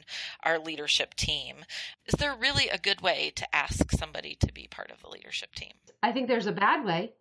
our 0.44 0.58
leadership 0.58 1.14
team, 1.14 1.64
is 2.06 2.14
there 2.18 2.36
really 2.36 2.68
a 2.68 2.78
good 2.78 3.00
way 3.00 3.32
to 3.34 3.56
ask 3.56 3.90
somebody 3.90 4.36
to 4.36 4.52
be 4.52 4.68
part 4.70 4.92
of 4.92 5.02
the 5.02 5.08
leadership 5.08 5.54
team? 5.54 5.72
I 6.02 6.12
think 6.12 6.28
there's 6.28 6.46
a 6.46 6.52
bad 6.52 6.84
way 6.84 7.12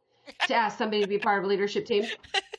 to 0.48 0.54
ask 0.54 0.78
somebody 0.78 1.02
to 1.02 1.08
be 1.08 1.18
part 1.18 1.40
of 1.40 1.46
a 1.46 1.48
leadership 1.48 1.86
team. 1.86 2.06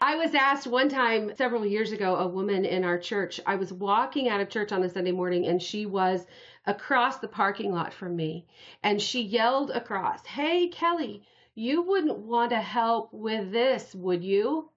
I 0.00 0.16
was 0.16 0.34
asked 0.34 0.66
one 0.66 0.88
time 0.88 1.36
several 1.36 1.66
years 1.66 1.92
ago, 1.92 2.16
a 2.16 2.26
woman 2.26 2.64
in 2.64 2.84
our 2.84 2.98
church, 2.98 3.38
I 3.46 3.56
was 3.56 3.72
walking 3.72 4.28
out 4.28 4.40
of 4.40 4.48
church 4.48 4.72
on 4.72 4.82
a 4.82 4.88
Sunday 4.88 5.12
morning 5.12 5.46
and 5.46 5.62
she 5.62 5.84
was 5.84 6.26
across 6.64 7.18
the 7.18 7.28
parking 7.28 7.72
lot 7.72 7.92
from 7.92 8.16
me 8.16 8.46
and 8.82 9.00
she 9.00 9.20
yelled 9.20 9.70
across, 9.70 10.24
Hey, 10.24 10.68
Kelly, 10.68 11.22
you 11.54 11.82
wouldn't 11.82 12.18
want 12.18 12.50
to 12.50 12.60
help 12.60 13.12
with 13.12 13.52
this, 13.52 13.94
would 13.94 14.24
you? 14.24 14.70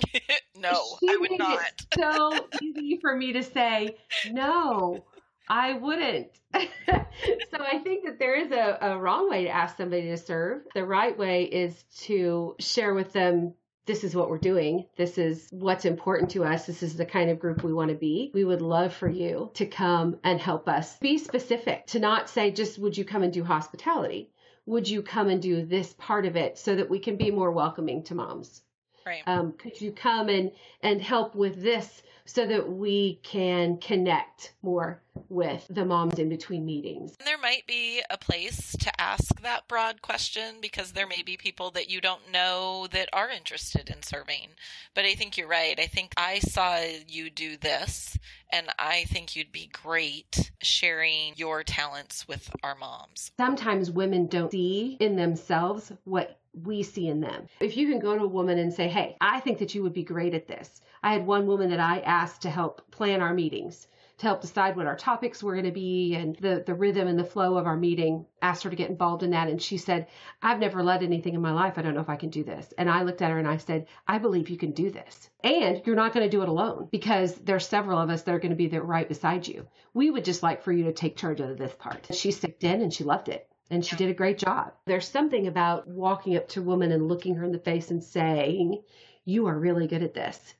no, 0.56 0.82
she 1.00 1.08
I 1.08 1.16
would 1.16 1.38
not. 1.38 1.72
so 1.96 2.48
easy 2.60 2.98
for 3.00 3.16
me 3.16 3.32
to 3.32 3.42
say, 3.42 3.96
no, 4.30 5.06
I 5.48 5.72
wouldn't. 5.72 6.28
so 6.54 7.58
I 7.58 7.78
think 7.82 8.04
that 8.04 8.18
there 8.18 8.34
is 8.34 8.52
a, 8.52 8.78
a 8.82 8.98
wrong 8.98 9.30
way 9.30 9.44
to 9.44 9.50
ask 9.50 9.78
somebody 9.78 10.08
to 10.08 10.16
serve. 10.18 10.62
The 10.74 10.84
right 10.84 11.16
way 11.16 11.44
is 11.44 11.82
to 12.02 12.54
share 12.58 12.92
with 12.92 13.12
them 13.14 13.54
this 13.88 14.04
is 14.04 14.14
what 14.14 14.28
we're 14.28 14.38
doing. 14.38 14.84
This 14.96 15.18
is 15.18 15.48
what's 15.50 15.86
important 15.86 16.30
to 16.32 16.44
us. 16.44 16.66
This 16.66 16.82
is 16.84 16.96
the 16.96 17.06
kind 17.06 17.30
of 17.30 17.40
group 17.40 17.64
we 17.64 17.72
want 17.72 17.88
to 17.90 17.96
be. 17.96 18.30
We 18.34 18.44
would 18.44 18.62
love 18.62 18.92
for 18.92 19.08
you 19.08 19.50
to 19.54 19.66
come 19.66 20.18
and 20.22 20.38
help 20.38 20.68
us. 20.68 20.96
Be 20.98 21.18
specific, 21.18 21.86
to 21.88 21.98
not 21.98 22.28
say, 22.28 22.52
just 22.52 22.78
would 22.78 22.96
you 22.96 23.04
come 23.04 23.22
and 23.22 23.32
do 23.32 23.42
hospitality? 23.42 24.30
Would 24.66 24.88
you 24.88 25.02
come 25.02 25.28
and 25.28 25.40
do 25.40 25.64
this 25.64 25.94
part 25.98 26.26
of 26.26 26.36
it 26.36 26.58
so 26.58 26.76
that 26.76 26.90
we 26.90 26.98
can 26.98 27.16
be 27.16 27.30
more 27.30 27.50
welcoming 27.50 28.04
to 28.04 28.14
moms? 28.14 28.62
Right. 29.06 29.22
Um, 29.26 29.52
could 29.52 29.80
you 29.80 29.90
come 29.90 30.28
and, 30.28 30.52
and 30.82 31.00
help 31.00 31.34
with 31.34 31.60
this 31.60 32.02
so 32.26 32.46
that 32.46 32.70
we 32.70 33.20
can 33.22 33.78
connect 33.78 34.52
more 34.60 35.00
with 35.28 35.66
the 35.68 35.84
moms 35.84 36.18
in 36.18 36.28
between 36.28 36.64
meetings. 36.64 37.14
There 37.24 37.38
might 37.38 37.66
be 37.66 38.02
a 38.10 38.18
place 38.18 38.76
to 38.78 39.00
ask 39.00 39.40
that 39.42 39.68
broad 39.68 40.02
question 40.02 40.56
because 40.60 40.92
there 40.92 41.06
may 41.06 41.22
be 41.22 41.36
people 41.36 41.70
that 41.72 41.90
you 41.90 42.00
don't 42.00 42.30
know 42.30 42.86
that 42.92 43.08
are 43.12 43.28
interested 43.28 43.90
in 43.90 44.02
serving. 44.02 44.50
But 44.94 45.04
I 45.04 45.14
think 45.14 45.36
you're 45.36 45.48
right. 45.48 45.78
I 45.78 45.86
think 45.86 46.12
I 46.16 46.38
saw 46.38 46.80
you 47.06 47.30
do 47.30 47.56
this 47.56 48.18
and 48.50 48.68
I 48.78 49.04
think 49.04 49.36
you'd 49.36 49.52
be 49.52 49.70
great 49.72 50.50
sharing 50.62 51.34
your 51.36 51.62
talents 51.62 52.26
with 52.26 52.50
our 52.62 52.74
moms. 52.74 53.32
Sometimes 53.36 53.90
women 53.90 54.26
don't 54.26 54.50
see 54.50 54.96
in 55.00 55.16
themselves 55.16 55.92
what 56.04 56.38
we 56.64 56.82
see 56.82 57.08
in 57.08 57.20
them. 57.20 57.46
If 57.60 57.76
you 57.76 57.88
can 57.88 57.98
go 57.98 58.16
to 58.16 58.24
a 58.24 58.28
woman 58.28 58.58
and 58.58 58.72
say, 58.72 58.88
Hey, 58.88 59.16
I 59.20 59.40
think 59.40 59.58
that 59.58 59.74
you 59.74 59.82
would 59.82 59.92
be 59.92 60.02
great 60.02 60.34
at 60.34 60.48
this. 60.48 60.80
I 61.02 61.12
had 61.12 61.26
one 61.26 61.46
woman 61.46 61.70
that 61.70 61.80
I 61.80 62.00
asked 62.00 62.42
to 62.42 62.50
help 62.50 62.90
plan 62.90 63.20
our 63.20 63.34
meetings, 63.34 63.86
to 64.18 64.26
help 64.26 64.40
decide 64.40 64.76
what 64.76 64.86
our 64.86 64.96
topics 64.96 65.42
were 65.42 65.54
going 65.54 65.64
to 65.64 65.70
be 65.70 66.14
and 66.14 66.36
the, 66.36 66.62
the 66.66 66.74
rhythm 66.74 67.08
and 67.08 67.18
the 67.18 67.24
flow 67.24 67.56
of 67.56 67.66
our 67.66 67.76
meeting. 67.76 68.26
Asked 68.42 68.64
her 68.64 68.70
to 68.70 68.76
get 68.76 68.90
involved 68.90 69.22
in 69.22 69.30
that. 69.30 69.48
And 69.48 69.60
she 69.60 69.78
said, 69.78 70.06
I've 70.42 70.58
never 70.58 70.82
led 70.82 71.02
anything 71.02 71.34
in 71.34 71.40
my 71.40 71.52
life. 71.52 71.74
I 71.76 71.82
don't 71.82 71.94
know 71.94 72.00
if 72.00 72.08
I 72.08 72.16
can 72.16 72.30
do 72.30 72.44
this. 72.44 72.72
And 72.78 72.90
I 72.90 73.02
looked 73.02 73.22
at 73.22 73.30
her 73.30 73.38
and 73.38 73.48
I 73.48 73.56
said, 73.56 73.86
I 74.06 74.18
believe 74.18 74.48
you 74.48 74.56
can 74.56 74.72
do 74.72 74.90
this. 74.90 75.30
And 75.42 75.80
you're 75.84 75.96
not 75.96 76.12
going 76.12 76.24
to 76.24 76.30
do 76.30 76.42
it 76.42 76.48
alone 76.48 76.88
because 76.90 77.34
there's 77.36 77.66
several 77.66 77.98
of 77.98 78.10
us 78.10 78.22
that 78.22 78.34
are 78.34 78.40
going 78.40 78.50
to 78.50 78.56
be 78.56 78.68
there 78.68 78.82
right 78.82 79.08
beside 79.08 79.46
you. 79.46 79.66
We 79.94 80.10
would 80.10 80.24
just 80.24 80.42
like 80.42 80.62
for 80.62 80.72
you 80.72 80.84
to 80.84 80.92
take 80.92 81.16
charge 81.16 81.40
of 81.40 81.56
this 81.56 81.74
part. 81.74 82.08
She 82.12 82.30
stepped 82.32 82.64
in 82.64 82.82
and 82.82 82.92
she 82.92 83.04
loved 83.04 83.28
it 83.28 83.48
and 83.70 83.84
she 83.84 83.96
did 83.96 84.10
a 84.10 84.14
great 84.14 84.38
job. 84.38 84.72
There's 84.86 85.06
something 85.06 85.46
about 85.46 85.86
walking 85.86 86.36
up 86.36 86.48
to 86.48 86.60
a 86.60 86.64
woman 86.64 86.92
and 86.92 87.08
looking 87.08 87.34
her 87.36 87.44
in 87.44 87.52
the 87.52 87.58
face 87.58 87.90
and 87.90 88.02
saying, 88.02 88.82
You 89.24 89.46
are 89.46 89.58
really 89.58 89.86
good 89.86 90.02
at 90.02 90.14
this. 90.14 90.54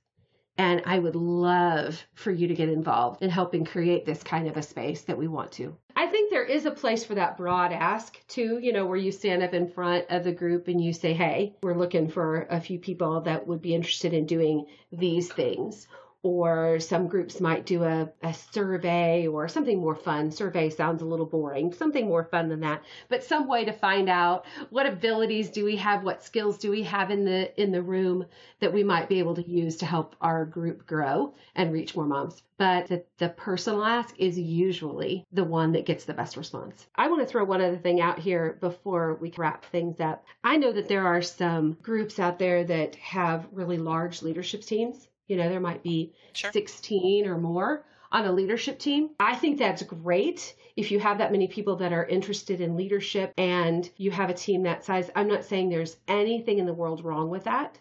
And 0.59 0.83
I 0.87 0.99
would 0.99 1.15
love 1.15 2.05
for 2.15 2.33
you 2.33 2.49
to 2.49 2.55
get 2.55 2.69
involved 2.69 3.23
in 3.23 3.31
helping 3.31 3.65
create 3.65 4.05
this 4.05 4.25
kind 4.25 4.49
of 4.49 4.57
a 4.57 4.63
space 4.63 5.03
that 5.03 5.17
we 5.17 5.29
want 5.29 5.53
to. 5.53 5.77
I 5.95 6.09
think 6.09 6.31
there 6.31 6.45
is 6.45 6.67
a 6.67 6.73
place 6.73 7.05
for 7.05 7.15
that 7.15 7.37
broad 7.37 7.73
ask 7.73 8.19
too, 8.27 8.59
you 8.61 8.73
know, 8.73 8.85
where 8.85 8.97
you 8.97 9.13
stand 9.13 9.45
up 9.45 9.55
in 9.55 9.69
front 9.69 10.07
of 10.11 10.25
the 10.25 10.33
group 10.33 10.67
and 10.67 10.83
you 10.83 10.93
say, 10.93 11.13
Hey, 11.13 11.55
we're 11.63 11.79
looking 11.79 12.09
for 12.09 12.49
a 12.51 12.61
few 12.61 12.79
people 12.81 13.21
that 13.23 13.47
would 13.47 13.63
be 13.63 13.75
interested 13.75 14.13
in 14.13 14.27
doing 14.27 14.67
these 14.93 15.33
things 15.33 15.87
or 16.29 16.79
some 16.79 17.09
groups 17.09 17.41
might 17.41 17.65
do 17.65 17.83
a, 17.83 18.07
a 18.23 18.35
survey 18.35 19.27
or 19.27 19.49
something 19.49 19.79
more 19.79 19.95
fun. 19.95 20.31
Survey 20.31 20.69
sounds 20.69 21.01
a 21.01 21.07
little 21.07 21.25
boring, 21.25 21.73
something 21.73 22.07
more 22.07 22.25
fun 22.25 22.51
than 22.51 22.61
that, 22.61 22.83
but 23.09 23.25
some 23.25 23.49
way 23.49 23.65
to 23.65 23.73
find 23.73 24.11
out 24.11 24.45
what 24.69 24.85
abilities 24.85 25.49
do 25.49 25.65
we 25.65 25.77
have, 25.77 26.05
what 26.05 26.23
skills 26.23 26.59
do 26.59 26.71
we 26.71 26.83
have 26.83 27.11
in 27.11 27.25
the 27.25 27.61
in 27.61 27.73
the 27.73 27.83
room 27.83 28.27
that 28.61 28.73
we 28.75 28.85
might 28.85 29.09
be 29.09 29.19
able 29.21 29.35
to 29.35 29.49
use 29.49 29.77
to 29.77 29.87
help 29.87 30.15
our 30.21 30.45
group 30.45 30.87
grow 30.87 31.33
and 31.55 31.73
reach 31.73 31.97
more 31.97 32.05
moms. 32.05 32.43
But 32.59 32.89
the, 32.89 33.05
the 33.19 33.29
personal 33.29 33.85
ask 33.85 34.15
is 34.19 34.39
usually 34.39 35.25
the 35.33 35.45
one 35.45 35.73
that 35.73 35.87
gets 35.87 36.05
the 36.05 36.13
best 36.13 36.37
response. 36.37 36.87
I 36.95 37.09
want 37.09 37.21
to 37.23 37.27
throw 37.27 37.45
one 37.45 37.63
other 37.63 37.79
thing 37.79 38.01
out 38.01 38.19
here 38.19 38.59
before 38.61 39.15
we 39.15 39.33
wrap 39.37 39.65
things 39.67 40.01
up. 40.01 40.25
I 40.45 40.57
know 40.57 40.73
that 40.73 40.89
there 40.89 41.07
are 41.07 41.23
some 41.23 41.79
groups 41.83 42.19
out 42.19 42.39
there 42.39 42.65
that 42.65 42.97
have 42.97 43.49
really 43.53 43.79
large 43.79 44.23
leadership 44.23 44.63
teams 44.63 45.08
you 45.29 45.37
know, 45.37 45.49
there 45.49 45.61
might 45.61 45.83
be 45.83 46.13
sure. 46.33 46.51
16 46.51 47.27
or 47.27 47.39
more 47.39 47.85
on 48.11 48.25
a 48.25 48.33
leadership 48.33 48.79
team. 48.79 49.11
I 49.21 49.35
think 49.37 49.59
that's 49.59 49.83
great 49.83 50.55
if 50.77 50.91
you 50.91 50.99
have 50.99 51.19
that 51.19 51.33
many 51.33 51.47
people 51.47 51.77
that 51.77 51.93
are 51.93 52.07
interested 52.07 52.61
in 52.61 52.77
leadership 52.77 53.35
and 53.37 53.89
you 53.97 54.11
have 54.11 54.31
a 54.31 54.35
team 54.35 54.63
that 54.63 54.85
size. 54.85 55.11
I'm 55.15 55.29
not 55.29 55.45
saying 55.45 55.69
there's 55.69 55.97
anything 56.09 56.59
in 56.59 56.67
the 56.67 56.73
world 56.73 57.05
wrong 57.05 57.29
with 57.29 57.45
that. 57.45 57.79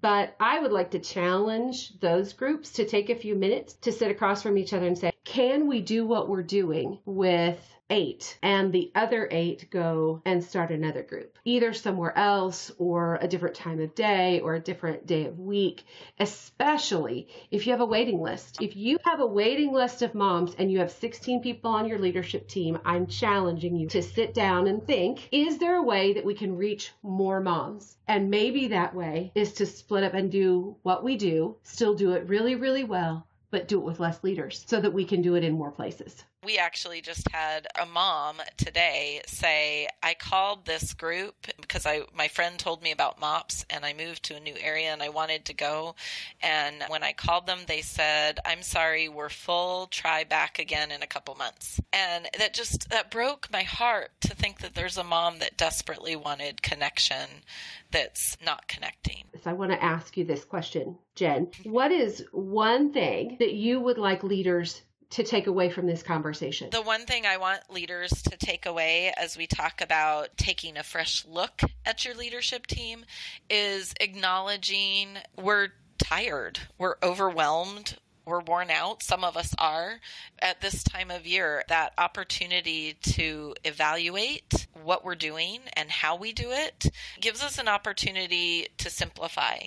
But 0.00 0.34
I 0.40 0.58
would 0.58 0.72
like 0.72 0.90
to 0.90 0.98
challenge 0.98 2.00
those 2.00 2.32
groups 2.32 2.72
to 2.72 2.84
take 2.84 3.08
a 3.08 3.14
few 3.14 3.36
minutes 3.36 3.74
to 3.82 3.92
sit 3.92 4.10
across 4.10 4.42
from 4.42 4.58
each 4.58 4.72
other 4.72 4.86
and 4.86 4.98
say, 4.98 5.12
can 5.24 5.68
we 5.68 5.80
do 5.80 6.04
what 6.04 6.28
we're 6.28 6.42
doing 6.42 6.98
with 7.04 7.60
eight 7.92 8.38
and 8.42 8.72
the 8.72 8.90
other 8.94 9.28
eight 9.30 9.70
go 9.70 10.22
and 10.24 10.42
start 10.42 10.70
another 10.70 11.02
group, 11.02 11.38
either 11.44 11.74
somewhere 11.74 12.16
else 12.16 12.72
or 12.78 13.18
a 13.20 13.28
different 13.28 13.54
time 13.54 13.78
of 13.80 13.94
day 13.94 14.40
or 14.40 14.54
a 14.54 14.60
different 14.60 15.06
day 15.06 15.26
of 15.26 15.38
week, 15.38 15.84
especially 16.18 17.28
if 17.50 17.66
you 17.66 17.72
have 17.72 17.82
a 17.82 17.86
waiting 17.86 18.22
list. 18.22 18.62
If 18.62 18.76
you 18.76 18.96
have 19.04 19.20
a 19.20 19.26
waiting 19.26 19.74
list 19.74 20.00
of 20.00 20.14
moms 20.14 20.54
and 20.58 20.72
you 20.72 20.78
have 20.78 20.90
16 20.90 21.42
people 21.42 21.70
on 21.70 21.86
your 21.86 21.98
leadership 21.98 22.48
team, 22.48 22.78
I'm 22.82 23.06
challenging 23.06 23.76
you 23.76 23.88
to 23.90 24.02
sit 24.02 24.32
down 24.32 24.68
and 24.68 24.82
think, 24.86 25.28
is 25.30 25.58
there 25.58 25.76
a 25.76 25.82
way 25.82 26.14
that 26.14 26.24
we 26.24 26.34
can 26.34 26.56
reach 26.56 26.92
more 27.02 27.40
moms? 27.40 27.98
And 28.08 28.30
maybe 28.30 28.68
that 28.68 28.94
way 28.94 29.32
is 29.34 29.52
to 29.54 29.66
split 29.66 30.02
up 30.02 30.14
and 30.14 30.32
do 30.32 30.76
what 30.82 31.04
we 31.04 31.16
do, 31.16 31.56
still 31.62 31.94
do 31.94 32.12
it 32.12 32.26
really, 32.26 32.54
really 32.54 32.84
well, 32.84 33.26
but 33.50 33.68
do 33.68 33.78
it 33.78 33.84
with 33.84 34.00
less 34.00 34.24
leaders 34.24 34.64
so 34.66 34.80
that 34.80 34.94
we 34.94 35.04
can 35.04 35.20
do 35.20 35.34
it 35.34 35.44
in 35.44 35.52
more 35.52 35.70
places. 35.70 36.24
We 36.44 36.58
actually 36.58 37.02
just 37.02 37.30
had 37.30 37.68
a 37.80 37.86
mom 37.86 38.38
today 38.56 39.20
say, 39.28 39.88
I 40.02 40.14
called 40.14 40.66
this 40.66 40.92
group 40.92 41.34
because 41.60 41.86
I 41.86 42.02
my 42.16 42.26
friend 42.26 42.58
told 42.58 42.82
me 42.82 42.90
about 42.90 43.20
MOPS 43.20 43.64
and 43.70 43.84
I 43.84 43.92
moved 43.92 44.24
to 44.24 44.34
a 44.34 44.40
new 44.40 44.56
area 44.60 44.92
and 44.92 45.04
I 45.04 45.08
wanted 45.10 45.44
to 45.44 45.54
go. 45.54 45.94
And 46.42 46.82
when 46.88 47.04
I 47.04 47.12
called 47.12 47.46
them, 47.46 47.60
they 47.68 47.80
said, 47.80 48.40
I'm 48.44 48.62
sorry, 48.62 49.08
we're 49.08 49.28
full, 49.28 49.86
try 49.86 50.24
back 50.24 50.58
again 50.58 50.90
in 50.90 51.00
a 51.00 51.06
couple 51.06 51.36
months. 51.36 51.80
And 51.92 52.28
that 52.36 52.54
just 52.54 52.90
that 52.90 53.12
broke 53.12 53.48
my 53.52 53.62
heart 53.62 54.10
to 54.22 54.34
think 54.34 54.62
that 54.62 54.74
there's 54.74 54.98
a 54.98 55.04
mom 55.04 55.38
that 55.38 55.56
desperately 55.56 56.16
wanted 56.16 56.60
connection 56.60 57.28
that's 57.92 58.36
not 58.44 58.66
connecting. 58.66 59.26
So 59.44 59.50
I 59.50 59.54
want 59.54 59.70
to 59.70 59.82
ask 59.82 60.16
you 60.16 60.24
this 60.24 60.44
question, 60.44 60.98
Jen. 61.14 61.52
What 61.62 61.92
is 61.92 62.24
one 62.32 62.92
thing 62.92 63.36
that 63.38 63.52
you 63.52 63.78
would 63.78 63.98
like 63.98 64.24
leaders 64.24 64.82
to 65.12 65.22
take 65.22 65.46
away 65.46 65.70
from 65.70 65.86
this 65.86 66.02
conversation? 66.02 66.70
The 66.70 66.82
one 66.82 67.04
thing 67.06 67.26
I 67.26 67.36
want 67.36 67.70
leaders 67.70 68.10
to 68.22 68.36
take 68.36 68.66
away 68.66 69.12
as 69.16 69.36
we 69.36 69.46
talk 69.46 69.80
about 69.80 70.36
taking 70.36 70.76
a 70.76 70.82
fresh 70.82 71.24
look 71.26 71.62
at 71.84 72.04
your 72.04 72.14
leadership 72.14 72.66
team 72.66 73.04
is 73.50 73.94
acknowledging 74.00 75.18
we're 75.36 75.68
tired, 75.98 76.60
we're 76.78 76.96
overwhelmed, 77.02 77.98
we're 78.24 78.40
worn 78.40 78.70
out. 78.70 79.02
Some 79.02 79.24
of 79.24 79.36
us 79.36 79.54
are 79.58 80.00
at 80.38 80.60
this 80.60 80.82
time 80.82 81.10
of 81.10 81.26
year. 81.26 81.62
That 81.68 81.92
opportunity 81.98 82.94
to 83.02 83.54
evaluate 83.64 84.66
what 84.82 85.04
we're 85.04 85.14
doing 85.14 85.60
and 85.74 85.90
how 85.90 86.16
we 86.16 86.32
do 86.32 86.50
it 86.50 86.90
gives 87.20 87.42
us 87.42 87.58
an 87.58 87.68
opportunity 87.68 88.68
to 88.78 88.90
simplify, 88.90 89.58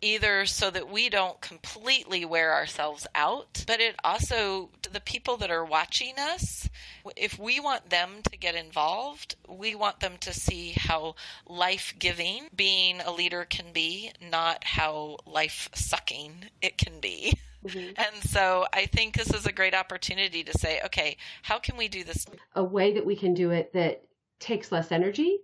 either 0.00 0.46
so 0.46 0.70
that 0.70 0.90
we 0.90 1.08
don't 1.08 1.40
completely 1.40 2.24
wear 2.24 2.52
ourselves 2.52 3.06
out, 3.14 3.64
but 3.66 3.80
it 3.80 3.96
also, 4.04 4.70
the 4.92 5.00
people 5.00 5.36
that 5.38 5.50
are 5.50 5.64
watching 5.64 6.14
us, 6.18 6.68
if 7.16 7.38
we 7.38 7.60
want 7.60 7.90
them 7.90 8.22
to 8.30 8.36
get 8.36 8.54
involved, 8.54 9.36
we 9.48 9.74
want 9.74 10.00
them 10.00 10.16
to 10.20 10.32
see 10.32 10.72
how 10.76 11.14
life 11.46 11.94
giving 11.98 12.48
being 12.54 13.00
a 13.00 13.12
leader 13.12 13.44
can 13.44 13.72
be, 13.72 14.12
not 14.30 14.64
how 14.64 15.16
life 15.26 15.68
sucking 15.74 16.46
it 16.62 16.76
can 16.78 17.00
be. 17.00 17.34
Mm-hmm. 17.66 17.92
And 17.96 18.22
so 18.24 18.66
I 18.72 18.86
think 18.86 19.16
this 19.16 19.32
is 19.32 19.46
a 19.46 19.52
great 19.52 19.74
opportunity 19.74 20.42
to 20.44 20.58
say, 20.58 20.80
okay, 20.84 21.16
how 21.42 21.58
can 21.58 21.76
we 21.76 21.88
do 21.88 22.04
this? 22.04 22.26
A 22.54 22.64
way 22.64 22.92
that 22.94 23.04
we 23.04 23.16
can 23.16 23.34
do 23.34 23.50
it 23.50 23.72
that 23.74 24.02
takes 24.38 24.72
less 24.72 24.90
energy 24.90 25.40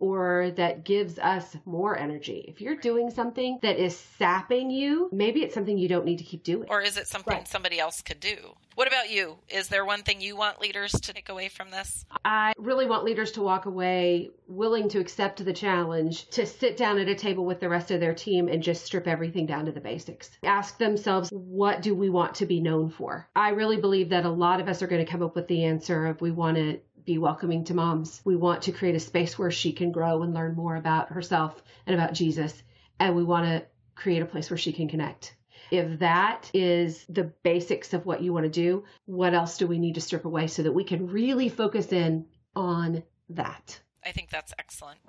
or 0.00 0.50
that 0.56 0.84
gives 0.84 1.18
us 1.18 1.56
more 1.64 1.96
energy. 1.96 2.44
If 2.48 2.60
you're 2.60 2.76
doing 2.76 3.10
something 3.10 3.58
that 3.62 3.76
is 3.76 3.96
sapping 4.18 4.70
you, 4.70 5.08
maybe 5.12 5.42
it's 5.42 5.54
something 5.54 5.78
you 5.78 5.88
don't 5.88 6.04
need 6.04 6.18
to 6.18 6.24
keep 6.24 6.42
doing. 6.42 6.68
Or 6.68 6.80
is 6.80 6.96
it 6.96 7.06
something 7.06 7.36
right. 7.36 7.46
somebody 7.46 7.78
else 7.78 8.02
could 8.02 8.18
do? 8.18 8.56
What 8.74 8.88
about 8.88 9.10
you? 9.10 9.36
Is 9.48 9.68
there 9.68 9.84
one 9.84 10.02
thing 10.02 10.20
you 10.20 10.36
want 10.36 10.60
leaders 10.60 10.92
to 10.92 11.12
take 11.12 11.28
away 11.28 11.48
from 11.48 11.70
this? 11.70 12.06
I 12.24 12.54
really 12.56 12.86
want 12.86 13.04
leaders 13.04 13.32
to 13.32 13.42
walk 13.42 13.66
away 13.66 14.30
willing 14.50 14.88
to 14.88 14.98
accept 14.98 15.44
the 15.44 15.52
challenge, 15.52 16.28
to 16.30 16.44
sit 16.44 16.76
down 16.76 16.98
at 16.98 17.08
a 17.08 17.14
table 17.14 17.44
with 17.44 17.60
the 17.60 17.68
rest 17.68 17.90
of 17.90 18.00
their 18.00 18.14
team 18.14 18.48
and 18.48 18.62
just 18.62 18.84
strip 18.84 19.06
everything 19.06 19.46
down 19.46 19.64
to 19.66 19.72
the 19.72 19.80
basics. 19.80 20.30
Ask 20.42 20.76
themselves, 20.78 21.30
what 21.30 21.82
do 21.82 21.94
we 21.94 22.10
want 22.10 22.34
to 22.36 22.46
be 22.46 22.60
known 22.60 22.90
for? 22.90 23.28
I 23.36 23.50
really 23.50 23.76
believe 23.76 24.08
that 24.10 24.24
a 24.24 24.30
lot 24.30 24.60
of 24.60 24.68
us 24.68 24.82
are 24.82 24.86
going 24.86 25.04
to 25.04 25.10
come 25.10 25.22
up 25.22 25.36
with 25.36 25.46
the 25.46 25.64
answer 25.64 26.06
of 26.06 26.20
we 26.20 26.30
want 26.30 26.56
to 26.56 26.80
be 27.10 27.18
welcoming 27.18 27.64
to 27.64 27.74
moms. 27.74 28.20
We 28.24 28.36
want 28.36 28.62
to 28.62 28.72
create 28.72 28.94
a 28.94 29.00
space 29.00 29.36
where 29.36 29.50
she 29.50 29.72
can 29.72 29.90
grow 29.90 30.22
and 30.22 30.32
learn 30.32 30.54
more 30.54 30.76
about 30.76 31.10
herself 31.10 31.60
and 31.84 31.92
about 31.92 32.12
Jesus. 32.12 32.62
And 33.00 33.16
we 33.16 33.24
want 33.24 33.46
to 33.46 33.66
create 33.96 34.22
a 34.22 34.26
place 34.26 34.48
where 34.48 34.56
she 34.56 34.72
can 34.72 34.86
connect. 34.86 35.34
If 35.72 35.98
that 35.98 36.48
is 36.54 37.04
the 37.08 37.24
basics 37.42 37.94
of 37.94 38.06
what 38.06 38.22
you 38.22 38.32
want 38.32 38.44
to 38.44 38.50
do, 38.50 38.84
what 39.06 39.34
else 39.34 39.58
do 39.58 39.66
we 39.66 39.80
need 39.80 39.96
to 39.96 40.00
strip 40.00 40.24
away 40.24 40.46
so 40.46 40.62
that 40.62 40.70
we 40.70 40.84
can 40.84 41.08
really 41.08 41.48
focus 41.48 41.90
in 41.90 42.26
on 42.54 43.02
that? 43.30 43.80
I 44.04 44.12
think 44.12 44.30
that's 44.30 44.54
excellent. 44.56 45.00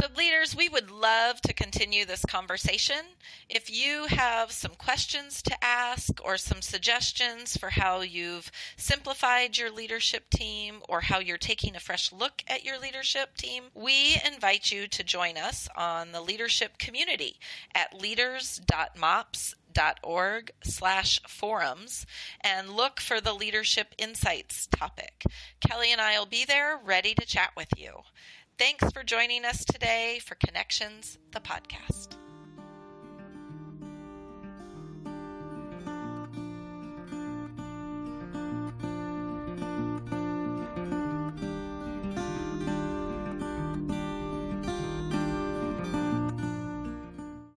So, 0.00 0.06
leaders, 0.16 0.54
we 0.54 0.68
would 0.68 0.92
love 0.92 1.40
to 1.40 1.52
continue 1.52 2.04
this 2.04 2.24
conversation. 2.24 3.00
If 3.48 3.68
you 3.68 4.06
have 4.06 4.52
some 4.52 4.76
questions 4.78 5.42
to 5.42 5.64
ask 5.64 6.24
or 6.24 6.36
some 6.36 6.62
suggestions 6.62 7.56
for 7.56 7.70
how 7.70 8.02
you've 8.02 8.52
simplified 8.76 9.58
your 9.58 9.72
leadership 9.72 10.30
team 10.30 10.82
or 10.88 11.00
how 11.00 11.18
you're 11.18 11.36
taking 11.36 11.74
a 11.74 11.80
fresh 11.80 12.12
look 12.12 12.44
at 12.46 12.64
your 12.64 12.78
leadership 12.78 13.36
team, 13.36 13.64
we 13.74 14.20
invite 14.24 14.70
you 14.70 14.86
to 14.86 15.02
join 15.02 15.36
us 15.36 15.68
on 15.76 16.12
the 16.12 16.20
leadership 16.20 16.78
community 16.78 17.40
at 17.74 18.00
leaders.mops.org 18.00 20.50
slash 20.62 21.20
forums 21.26 22.06
and 22.40 22.70
look 22.70 23.00
for 23.00 23.20
the 23.20 23.34
leadership 23.34 23.96
insights 23.98 24.68
topic. 24.68 25.24
Kelly 25.60 25.90
and 25.90 26.00
I 26.00 26.16
will 26.20 26.26
be 26.26 26.44
there 26.44 26.78
ready 26.78 27.14
to 27.14 27.26
chat 27.26 27.50
with 27.56 27.70
you. 27.76 28.02
Thanks 28.58 28.90
for 28.90 29.04
joining 29.04 29.44
us 29.44 29.64
today 29.64 30.20
for 30.24 30.34
Connections, 30.34 31.16
the 31.30 31.38
podcast. 31.38 32.16